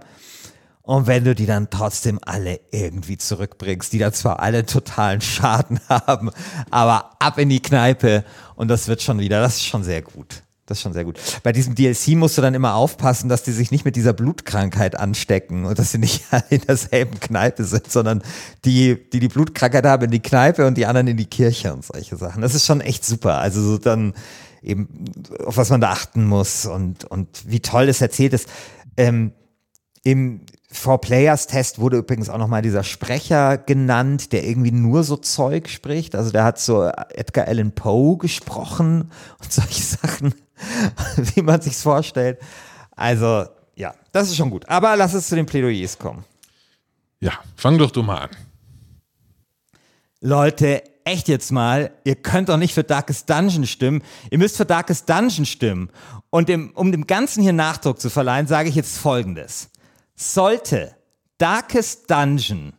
Und 0.82 1.08
wenn 1.08 1.24
du 1.24 1.34
die 1.34 1.46
dann 1.46 1.70
trotzdem 1.70 2.20
alle 2.26 2.60
irgendwie 2.72 3.18
zurückbringst, 3.18 3.94
die 3.94 4.00
da 4.00 4.12
zwar 4.12 4.42
alle 4.42 4.66
totalen 4.66 5.22
Schaden 5.22 5.80
haben, 5.90 6.30
aber 6.72 7.12
ab 7.20 7.38
in 7.38 7.50
die 7.50 7.62
Kneipe 7.62 8.26
und 8.56 8.68
das 8.68 8.88
wird 8.88 9.02
schon 9.02 9.20
wieder, 9.20 9.40
das 9.40 9.56
ist 9.56 9.66
schon 9.66 9.84
sehr 9.84 10.02
gut. 10.02 10.44
Das 10.66 10.78
ist 10.78 10.82
schon 10.82 10.94
sehr 10.94 11.04
gut. 11.04 11.20
Bei 11.44 11.52
diesem 11.52 11.76
DLC 11.76 12.16
musst 12.16 12.38
du 12.38 12.42
dann 12.42 12.54
immer 12.54 12.76
aufpassen, 12.76 13.28
dass 13.28 13.44
die 13.44 13.52
sich 13.52 13.72
nicht 13.72 13.84
mit 13.84 13.98
dieser 13.98 14.14
Blutkrankheit 14.14 14.98
anstecken 14.98 15.66
und 15.66 15.78
dass 15.78 15.92
sie 15.92 15.98
nicht 15.98 16.24
in 16.50 16.62
derselben 16.62 17.20
Kneipe 17.20 17.66
sind, 17.66 17.92
sondern 17.92 18.24
die, 18.64 18.98
die 19.12 19.20
die 19.20 19.28
Blutkrankheit 19.28 19.86
haben 19.86 20.06
in 20.06 20.12
die 20.12 20.22
Kneipe 20.22 20.66
und 20.66 20.78
die 20.78 20.86
anderen 20.86 21.08
in 21.08 21.18
die 21.18 21.26
Kirche 21.26 21.74
und 21.74 21.84
solche 21.84 22.16
Sachen. 22.16 22.42
Das 22.42 22.56
ist 22.56 22.66
schon 22.66 22.80
echt 22.80 23.04
super. 23.04 23.40
Also 23.40 23.62
so 23.62 23.78
dann 23.78 24.14
eben, 24.62 24.88
auf 25.46 25.58
was 25.58 25.70
man 25.70 25.82
da 25.82 25.92
achten 25.92 26.26
muss 26.26 26.66
und, 26.66 27.04
und 27.06 27.28
wie 27.46 27.60
toll 27.60 27.88
das 27.88 28.00
erzählt 28.00 28.32
ist. 28.34 28.48
Ähm, 28.96 29.34
im 30.04 30.42
Four 30.74 31.02
Players 31.02 31.48
Test 31.48 31.80
wurde 31.80 31.98
übrigens 31.98 32.30
auch 32.30 32.38
nochmal 32.38 32.62
dieser 32.62 32.84
Sprecher 32.84 33.58
genannt, 33.58 34.34
der 34.34 34.44
irgendwie 34.44 34.72
nur 34.72 35.04
so 35.04 35.18
Zeug 35.18 35.70
spricht. 35.70 36.16
Also 36.16 36.32
der 36.32 36.44
hat 36.44 36.60
so 36.60 36.90
Edgar 37.10 37.48
Allan 37.48 37.74
Poe 37.74 38.18
gesprochen 38.18 39.12
und 39.40 39.52
solche 39.54 39.84
Sachen, 39.84 40.34
wie 41.18 41.42
man 41.42 41.62
sich's 41.62 41.82
vorstellt. 41.82 42.40
Also 42.96 43.46
ja, 43.76 43.94
das 44.12 44.30
ist 44.30 44.38
schon 44.38 44.50
gut. 44.50 44.68
Aber 44.70 44.96
lass 44.96 45.14
es 45.14 45.28
zu 45.28 45.36
den 45.36 45.46
Plädoyers 45.46 45.98
kommen. 45.98 46.24
Ja, 47.20 47.34
fang 47.56 47.78
doch 47.78 47.92
du 47.92 48.04
mal 48.04 48.24
an. 48.24 48.30
Leute, 50.22 50.84
echt 51.06 51.28
jetzt 51.28 51.52
mal, 51.52 51.92
ihr 52.04 52.16
könnt 52.16 52.50
doch 52.50 52.58
nicht 52.58 52.74
für 52.74 52.84
Darkest 52.84 53.30
Dungeon 53.30 53.66
stimmen. 53.66 54.02
Ihr 54.30 54.38
müsst 54.38 54.58
für 54.58 54.66
Darkest 54.66 55.10
Dungeon 55.10 55.46
stimmen. 55.46 55.90
Und 56.30 56.50
dem, 56.50 56.72
um 56.76 56.92
dem 56.92 57.08
Ganzen 57.08 57.44
hier 57.44 57.54
Nachdruck 57.54 58.00
zu 58.00 58.10
verleihen, 58.10 58.48
sage 58.48 58.70
ich 58.70 58.76
jetzt 58.76 58.98
Folgendes. 58.98 59.70
Sollte 60.16 60.96
Darkest 61.38 62.10
Dungeon 62.10 62.74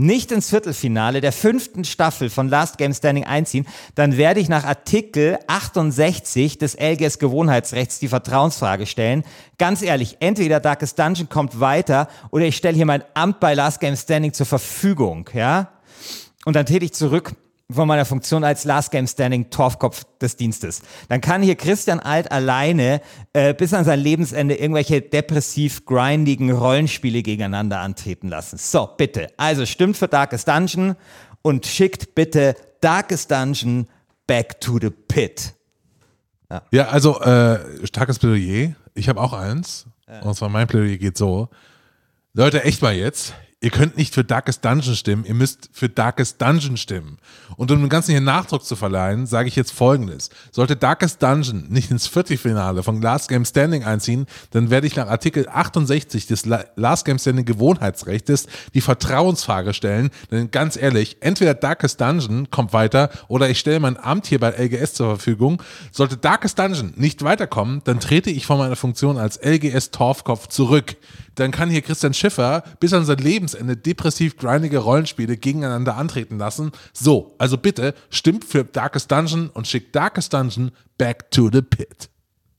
nicht 0.00 0.32
ins 0.32 0.50
Viertelfinale 0.50 1.20
der 1.20 1.32
fünften 1.32 1.84
Staffel 1.84 2.30
von 2.30 2.48
Last 2.48 2.78
Game 2.78 2.94
Standing 2.94 3.24
einziehen, 3.24 3.66
dann 3.94 4.16
werde 4.16 4.40
ich 4.40 4.48
nach 4.48 4.64
Artikel 4.64 5.38
68 5.46 6.58
des 6.58 6.76
LGS 6.78 7.18
Gewohnheitsrechts 7.18 7.98
die 7.98 8.08
Vertrauensfrage 8.08 8.86
stellen. 8.86 9.24
Ganz 9.58 9.82
ehrlich, 9.82 10.16
entweder 10.20 10.58
Darkest 10.58 10.98
Dungeon 10.98 11.28
kommt 11.28 11.60
weiter 11.60 12.08
oder 12.30 12.44
ich 12.44 12.56
stelle 12.56 12.76
hier 12.76 12.86
mein 12.86 13.04
Amt 13.14 13.40
bei 13.40 13.54
Last 13.54 13.80
Game 13.80 13.96
Standing 13.96 14.32
zur 14.32 14.46
Verfügung, 14.46 15.28
ja? 15.34 15.68
Und 16.46 16.56
dann 16.56 16.66
trete 16.66 16.86
ich 16.86 16.94
zurück 16.94 17.34
von 17.72 17.88
meiner 17.88 18.04
Funktion 18.04 18.44
als 18.44 18.64
Last 18.64 18.90
Game 18.90 19.06
Standing 19.06 19.50
Torfkopf 19.50 20.04
des 20.20 20.36
Dienstes. 20.36 20.82
Dann 21.08 21.20
kann 21.20 21.42
hier 21.42 21.56
Christian 21.56 22.00
Alt 22.00 22.30
alleine 22.30 23.00
äh, 23.32 23.54
bis 23.54 23.74
an 23.74 23.84
sein 23.84 24.00
Lebensende 24.00 24.54
irgendwelche 24.54 25.00
depressiv 25.00 25.84
grindigen 25.84 26.50
Rollenspiele 26.50 27.22
gegeneinander 27.22 27.80
antreten 27.80 28.28
lassen. 28.28 28.58
So, 28.58 28.88
bitte. 28.96 29.28
Also 29.36 29.66
stimmt 29.66 29.96
für 29.96 30.08
Darkest 30.08 30.48
Dungeon 30.48 30.96
und 31.42 31.66
schickt 31.66 32.14
bitte 32.14 32.54
Darkest 32.80 33.30
Dungeon 33.30 33.86
back 34.26 34.60
to 34.60 34.78
the 34.80 34.90
pit. 34.90 35.54
Ja, 36.72 36.88
also 36.88 37.20
äh, 37.20 37.86
starkes 37.86 38.18
Plädoyer. 38.18 38.74
Ich 38.94 39.08
habe 39.08 39.20
auch 39.20 39.32
eins. 39.32 39.86
Und 40.22 40.34
zwar 40.34 40.48
mein 40.48 40.66
Plädoyer 40.66 40.96
geht 40.96 41.16
so. 41.16 41.48
Leute, 42.32 42.64
echt 42.64 42.82
mal 42.82 42.94
jetzt. 42.94 43.34
Ihr 43.62 43.70
könnt 43.70 43.98
nicht 43.98 44.14
für 44.14 44.24
Darkest 44.24 44.64
Dungeon 44.64 44.94
stimmen, 44.96 45.26
ihr 45.26 45.34
müsst 45.34 45.68
für 45.72 45.90
Darkest 45.90 46.40
Dungeon 46.40 46.78
stimmen. 46.78 47.18
Und 47.58 47.70
um 47.70 47.78
dem 47.80 47.90
Ganzen 47.90 48.12
hier 48.12 48.22
Nachdruck 48.22 48.64
zu 48.64 48.74
verleihen, 48.74 49.26
sage 49.26 49.48
ich 49.48 49.56
jetzt 49.56 49.72
folgendes. 49.72 50.30
Sollte 50.50 50.76
Darkest 50.76 51.22
Dungeon 51.22 51.66
nicht 51.68 51.90
ins 51.90 52.06
Viertelfinale 52.06 52.82
von 52.82 53.02
Last 53.02 53.28
Game 53.28 53.44
Standing 53.44 53.84
einziehen, 53.84 54.24
dann 54.52 54.70
werde 54.70 54.86
ich 54.86 54.96
nach 54.96 55.08
Artikel 55.08 55.46
68 55.46 56.26
des 56.26 56.46
La- 56.46 56.64
Last 56.76 57.04
Game 57.04 57.18
Standing 57.18 57.44
Gewohnheitsrechtes 57.44 58.46
die 58.72 58.80
Vertrauensfrage 58.80 59.74
stellen. 59.74 60.08
Denn 60.30 60.50
ganz 60.50 60.76
ehrlich, 60.78 61.18
entweder 61.20 61.52
Darkest 61.52 62.00
Dungeon 62.00 62.50
kommt 62.50 62.72
weiter 62.72 63.10
oder 63.28 63.50
ich 63.50 63.58
stelle 63.58 63.80
mein 63.80 63.98
Amt 64.02 64.26
hier 64.26 64.40
bei 64.40 64.52
LGS 64.52 64.94
zur 64.94 65.08
Verfügung. 65.16 65.62
Sollte 65.92 66.16
Darkest 66.16 66.58
Dungeon 66.58 66.94
nicht 66.96 67.24
weiterkommen, 67.24 67.82
dann 67.84 68.00
trete 68.00 68.30
ich 68.30 68.46
von 68.46 68.56
meiner 68.56 68.76
Funktion 68.76 69.18
als 69.18 69.38
LGS 69.44 69.90
Torfkopf 69.90 70.46
zurück. 70.46 70.96
Dann 71.36 71.52
kann 71.52 71.70
hier 71.70 71.80
Christian 71.80 72.12
Schiffer 72.12 72.64
bis 72.80 72.92
an 72.92 73.04
sein 73.04 73.18
Lebensende 73.52 73.76
depressiv 73.76 74.36
grindige 74.36 74.78
Rollenspiele 74.78 75.36
gegeneinander 75.36 75.96
antreten 75.96 76.38
lassen. 76.38 76.72
So, 76.92 77.34
also 77.38 77.58
bitte 77.58 77.94
stimmt 78.10 78.44
für 78.44 78.64
Darkest 78.64 79.10
Dungeon 79.10 79.50
und 79.50 79.66
schickt 79.66 79.94
Darkest 79.94 80.32
Dungeon 80.32 80.70
back 80.98 81.30
to 81.30 81.50
the 81.52 81.62
pit. 81.62 82.10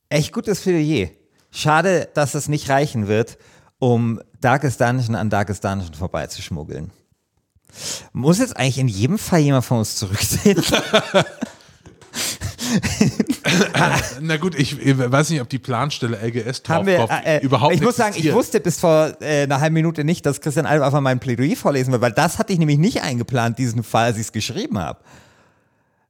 Echt 0.10 0.34
gutes 0.34 0.62
Plädoyer. 0.62 1.10
Schade, 1.52 2.10
dass 2.14 2.34
es 2.34 2.48
nicht 2.48 2.70
reichen 2.70 3.08
wird, 3.08 3.38
um 3.80 4.22
Darkest 4.40 4.82
Dungeon 4.82 5.16
an 5.16 5.30
Darkest 5.30 5.64
Dungeon 5.64 5.94
vorbeizuschmuggeln. 5.94 6.92
Muss 8.12 8.40
jetzt 8.40 8.58
eigentlich 8.58 8.80
in 8.80 8.88
jedem 8.90 9.18
Fall 9.18 9.40
jemand 9.40 9.66
von 9.66 9.80
uns 9.80 9.96
zurücktreten? 9.96 10.64
Na 14.22 14.38
gut, 14.38 14.58
ich, 14.58 14.80
ich 14.80 14.98
weiß 14.98 15.30
nicht, 15.30 15.42
ob 15.42 15.50
die 15.50 15.60
Planstelle 15.60 16.18
LGS 16.18 16.64
Haben 16.68 16.86
wir, 16.88 17.08
äh, 17.10 17.38
äh, 17.38 17.44
überhaupt 17.44 17.74
ich 17.74 17.82
muss 17.82 17.96
sagen, 17.96 18.16
ich 18.18 18.32
wusste 18.34 18.60
bis 18.60 18.80
vor 18.80 19.14
äh, 19.22 19.44
einer 19.44 19.60
halben 19.60 19.74
Minute 19.74 20.04
nicht, 20.04 20.26
dass 20.26 20.42
Christian 20.42 20.66
Alb 20.66 20.84
einfach 20.84 21.02
mein 21.02 21.20
Plädoyer 21.20 21.56
vorlesen 21.56 21.92
wird, 21.92 22.02
weil 22.02 22.12
das 22.12 22.40
hatte 22.40 22.54
ich 22.54 22.60
nämlich 22.60 22.78
nicht 22.78 23.02
eingeplant, 23.02 23.58
diesen 23.58 23.84
Fall, 23.84 24.06
als 24.06 24.18
ich 24.18 24.24
es 24.24 24.32
geschrieben 24.32 24.80
habe. 24.80 25.00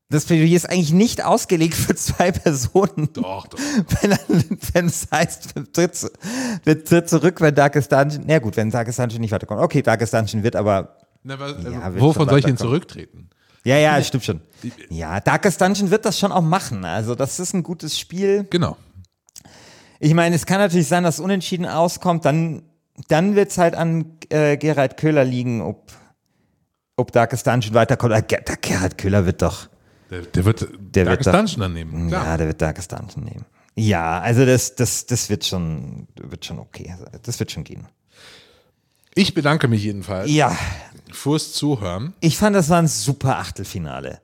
Das 0.10 0.26
Plädoyer 0.26 0.56
ist 0.58 0.70
eigentlich 0.70 0.92
nicht 0.92 1.24
ausgelegt 1.24 1.74
für 1.74 1.96
zwei 1.96 2.32
Personen. 2.32 3.10
Doch, 3.14 3.48
doch. 3.48 3.58
Wenn, 4.74 4.86
es 4.88 5.08
heißt, 5.10 5.56
wir 5.56 6.84
tritt, 6.84 7.10
zurück, 7.10 7.40
wenn 7.40 7.56
Darkest 7.56 7.92
Dungeon, 7.92 8.24
na 8.28 8.40
gut, 8.40 8.58
wenn 8.58 8.70
Darkest 8.70 9.00
Dungeon 9.00 9.22
nicht 9.22 9.32
weiterkommt. 9.32 9.62
Okay, 9.62 9.82
Darkest 9.82 10.14
Dungeon 10.14 10.44
wird 10.44 10.58
aber, 10.58 10.98
Na, 11.24 11.36
also, 11.36 11.70
Ja, 11.70 11.94
wird 11.94 12.04
wovon 12.04 12.28
soll 12.28 12.40
ich 12.40 12.46
denn 12.46 12.58
zurücktreten? 12.58 13.30
Ja, 13.64 13.78
ja, 13.78 14.04
stimmt 14.04 14.24
schon. 14.26 14.42
Ja, 14.90 15.20
Darkest 15.20 15.60
Dungeon 15.62 15.90
wird 15.92 16.06
das 16.06 16.18
schon 16.20 16.32
auch 16.32 16.42
machen. 16.42 16.86
Also 16.86 17.16
das 17.16 17.40
ist 17.40 17.54
ein 17.54 17.64
gutes 17.64 17.98
Spiel. 18.00 18.46
Genau. 18.50 18.78
Ich 20.00 20.14
meine, 20.14 20.36
es 20.36 20.46
kann 20.46 20.60
natürlich 20.60 20.88
sein, 20.88 21.04
dass 21.04 21.20
unentschieden 21.20 21.66
auskommt, 21.66 22.26
dann, 22.26 22.64
dann 23.08 23.36
wird 23.36 23.52
es 23.52 23.58
halt 23.58 23.76
an 23.76 24.18
äh, 24.30 24.58
Gerald 24.58 24.98
Köhler 24.98 25.24
liegen, 25.24 25.62
ob, 25.62 25.92
ob 26.98 27.12
Darkest 27.12 27.46
Dungeon 27.46 27.74
weiterkommt. 27.76 28.14
Äh, 28.14 28.18
Ger- 28.28 28.42
der 28.44 28.58
Gerald 28.58 28.98
Köhler 28.98 29.26
wird 29.26 29.42
doch, 29.44 29.68
Der, 30.10 30.22
der 30.22 30.46
wird 30.46 30.68
Der 30.80 31.06
Darkest 31.06 31.28
wird 31.28 31.36
Dungeon 31.36 31.60
dann 31.62 31.74
nehmen. 31.74 32.08
Klar. 32.08 32.26
ja, 32.26 32.38
der 32.38 32.48
wird 32.48 32.62
Darkest 32.62 32.92
Dungeon 32.92 33.24
nehmen. 33.26 33.46
Ja, 33.76 34.20
also 34.20 34.46
das, 34.46 34.76
das, 34.76 35.06
das 35.06 35.30
wird 35.30 35.46
schon, 35.46 36.08
wird 36.16 36.46
schon 36.46 36.60
okay. 36.60 36.96
Das 37.24 37.40
wird 37.40 37.52
schon 37.52 37.64
gehen. 37.64 37.88
Ich 39.14 39.34
bedanke 39.34 39.68
mich 39.68 39.84
jedenfalls 39.84 40.30
Ja, 40.32 40.58
fürs 41.16 41.54
Zuhören. 41.54 42.14
ich 42.20 42.38
fand, 42.38 42.56
das 42.56 42.70
war 42.70 42.80
ein 42.80 42.88
super 42.88 43.38
Achtelfinale. 43.38 44.20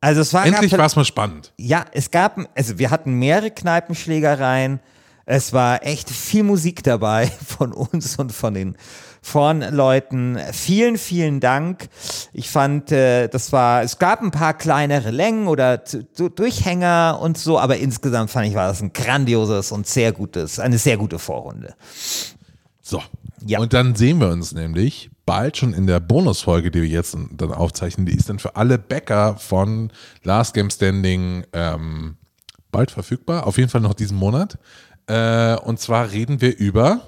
Also 0.00 0.20
es 0.20 0.32
war 0.32 0.46
Endlich 0.46 0.72
war 0.72 0.86
es 0.86 0.96
mal 0.96 1.04
spannend. 1.04 1.52
Ja, 1.56 1.84
es 1.92 2.10
gab, 2.10 2.38
also 2.56 2.78
wir 2.78 2.90
hatten 2.90 3.14
mehrere 3.14 3.50
Kneipenschlägereien. 3.50 4.80
Es 5.26 5.52
war 5.52 5.84
echt 5.84 6.08
viel 6.08 6.44
Musik 6.44 6.82
dabei 6.82 7.26
von 7.46 7.72
uns 7.72 8.16
und 8.16 8.32
von 8.32 8.54
den 8.54 8.76
Vornleuten. 9.20 10.38
Vielen, 10.52 10.96
vielen 10.96 11.40
Dank. 11.40 11.88
Ich 12.32 12.48
fand, 12.48 12.92
äh, 12.92 13.28
das 13.28 13.52
war, 13.52 13.82
es 13.82 13.98
gab 13.98 14.22
ein 14.22 14.30
paar 14.30 14.54
kleinere 14.54 15.10
Längen 15.10 15.48
oder 15.48 15.78
Durchhänger 15.78 17.18
und 17.20 17.36
so, 17.36 17.58
aber 17.58 17.78
insgesamt 17.78 18.30
fand 18.30 18.46
ich, 18.46 18.54
war 18.54 18.68
das 18.68 18.80
ein 18.80 18.92
grandioses 18.92 19.72
und 19.72 19.86
sehr 19.86 20.12
gutes, 20.12 20.60
eine 20.60 20.78
sehr 20.78 20.96
gute 20.96 21.18
Vorrunde. 21.18 21.74
So. 22.80 23.02
Ja. 23.44 23.58
Und 23.58 23.72
dann 23.72 23.96
sehen 23.96 24.20
wir 24.20 24.28
uns 24.28 24.52
nämlich 24.52 25.10
bald 25.28 25.58
schon 25.58 25.74
in 25.74 25.86
der 25.86 26.00
Bonusfolge, 26.00 26.70
die 26.70 26.80
wir 26.80 26.88
jetzt 26.88 27.14
dann 27.32 27.52
aufzeichnen. 27.52 28.06
Die 28.06 28.16
ist 28.16 28.30
dann 28.30 28.38
für 28.38 28.56
alle 28.56 28.78
Bäcker 28.78 29.36
von 29.36 29.92
Last 30.22 30.54
Game 30.54 30.70
Standing 30.70 31.44
ähm, 31.52 32.16
bald 32.70 32.90
verfügbar. 32.90 33.46
Auf 33.46 33.58
jeden 33.58 33.68
Fall 33.68 33.82
noch 33.82 33.92
diesen 33.92 34.16
Monat. 34.16 34.56
Äh, 35.06 35.56
und 35.56 35.80
zwar 35.80 36.12
reden 36.12 36.40
wir 36.40 36.56
über 36.56 37.02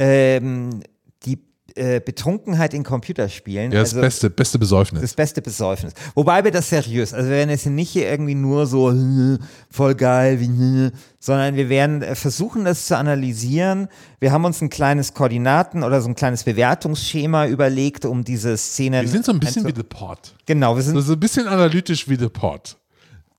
Ähm, 0.00 0.82
die 1.26 1.38
äh, 1.74 2.00
Betrunkenheit 2.00 2.74
in 2.74 2.82
Computerspielen. 2.82 3.72
ja, 3.72 3.80
das 3.80 3.90
also- 3.90 4.00
beste, 4.00 4.30
beste 4.30 4.58
Besäufnis. 4.58 5.02
Das 5.02 5.14
beste 5.14 5.42
Besäufnis. 5.42 5.92
Wobei 6.14 6.42
wir 6.44 6.50
das 6.50 6.68
seriös, 6.70 7.12
also 7.12 7.28
wir 7.28 7.36
werden 7.36 7.50
jetzt 7.50 7.66
nicht 7.66 7.90
hier 7.90 8.08
irgendwie 8.10 8.34
nur 8.34 8.66
so 8.66 8.92
voll 9.70 9.94
geil, 9.94 10.40
wie, 10.40 10.90
sondern 11.20 11.56
wir 11.56 11.68
werden 11.68 12.02
äh, 12.02 12.14
versuchen, 12.14 12.64
das 12.64 12.86
zu 12.86 12.96
analysieren. 12.96 13.88
Wir 14.20 14.32
haben 14.32 14.44
uns 14.44 14.60
ein 14.60 14.70
kleines 14.70 15.14
Koordinaten 15.14 15.82
oder 15.82 16.00
so 16.00 16.08
ein 16.08 16.14
kleines 16.14 16.44
Bewertungsschema 16.44 17.46
überlegt, 17.46 18.04
um 18.04 18.24
diese 18.24 18.56
Szenen. 18.56 19.02
wir 19.02 19.08
sind 19.08 19.24
so 19.24 19.32
ein 19.32 19.40
bisschen 19.40 19.66
wie 19.66 19.74
The 19.74 19.82
Pod. 19.82 20.34
Genau, 20.46 20.74
wir 20.76 20.82
sind 20.82 20.94
So, 20.94 21.00
so 21.02 21.12
ein 21.12 21.20
bisschen 21.20 21.46
analytisch 21.46 22.08
wie 22.08 22.16
The 22.16 22.28
Pod. 22.28 22.76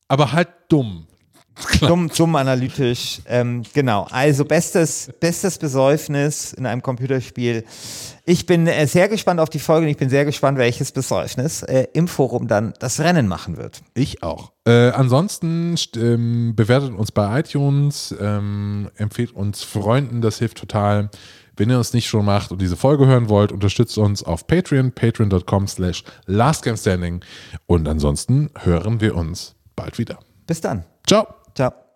Aber 0.07 0.31
halt 0.31 0.49
dumm. 0.69 1.05
Dumm, 1.81 2.09
dumm 2.09 2.35
analytisch. 2.35 3.21
Ähm, 3.27 3.63
genau, 3.73 4.07
also 4.11 4.45
bestes, 4.45 5.11
bestes 5.19 5.57
Besäufnis 5.57 6.53
in 6.53 6.65
einem 6.65 6.81
Computerspiel. 6.81 7.63
Ich 8.25 8.45
bin 8.45 8.67
äh, 8.67 8.85
sehr 8.87 9.09
gespannt 9.09 9.39
auf 9.39 9.49
die 9.49 9.59
Folge 9.59 9.85
und 9.85 9.91
ich 9.91 9.97
bin 9.97 10.09
sehr 10.09 10.25
gespannt, 10.25 10.57
welches 10.57 10.91
Besäufnis 10.91 11.63
äh, 11.63 11.87
im 11.93 12.07
Forum 12.07 12.47
dann 12.47 12.73
das 12.79 12.99
Rennen 12.99 13.27
machen 13.27 13.57
wird. 13.57 13.81
Ich 13.93 14.21
auch. 14.23 14.51
Äh, 14.65 14.89
ansonsten 14.89 15.75
st- 15.75 15.99
ähm, 15.99 16.55
bewertet 16.55 16.93
uns 16.93 17.11
bei 17.11 17.39
iTunes, 17.39 18.15
ähm, 18.19 18.89
empfehlt 18.97 19.31
uns 19.31 19.63
Freunden, 19.63 20.21
das 20.21 20.39
hilft 20.39 20.57
total. 20.57 21.09
Wenn 21.57 21.69
ihr 21.69 21.77
uns 21.77 21.91
nicht 21.91 22.07
schon 22.07 22.23
macht 22.23 22.53
und 22.53 22.61
diese 22.61 22.77
Folge 22.77 23.05
hören 23.05 23.27
wollt, 23.27 23.51
unterstützt 23.51 23.97
uns 23.97 24.23
auf 24.23 24.47
Patreon, 24.47 24.93
patreon.com 24.93 25.67
slash 25.67 26.05
lastgamestanding. 26.25 27.19
Und 27.65 27.85
ansonsten 27.85 28.49
hören 28.59 29.01
wir 29.01 29.13
uns 29.15 29.55
bald 29.75 29.97
wieder. 29.97 30.19
Bis 30.47 30.61
dann. 30.61 30.85
Ciao. 31.05 31.38
Ciao. 31.59 31.88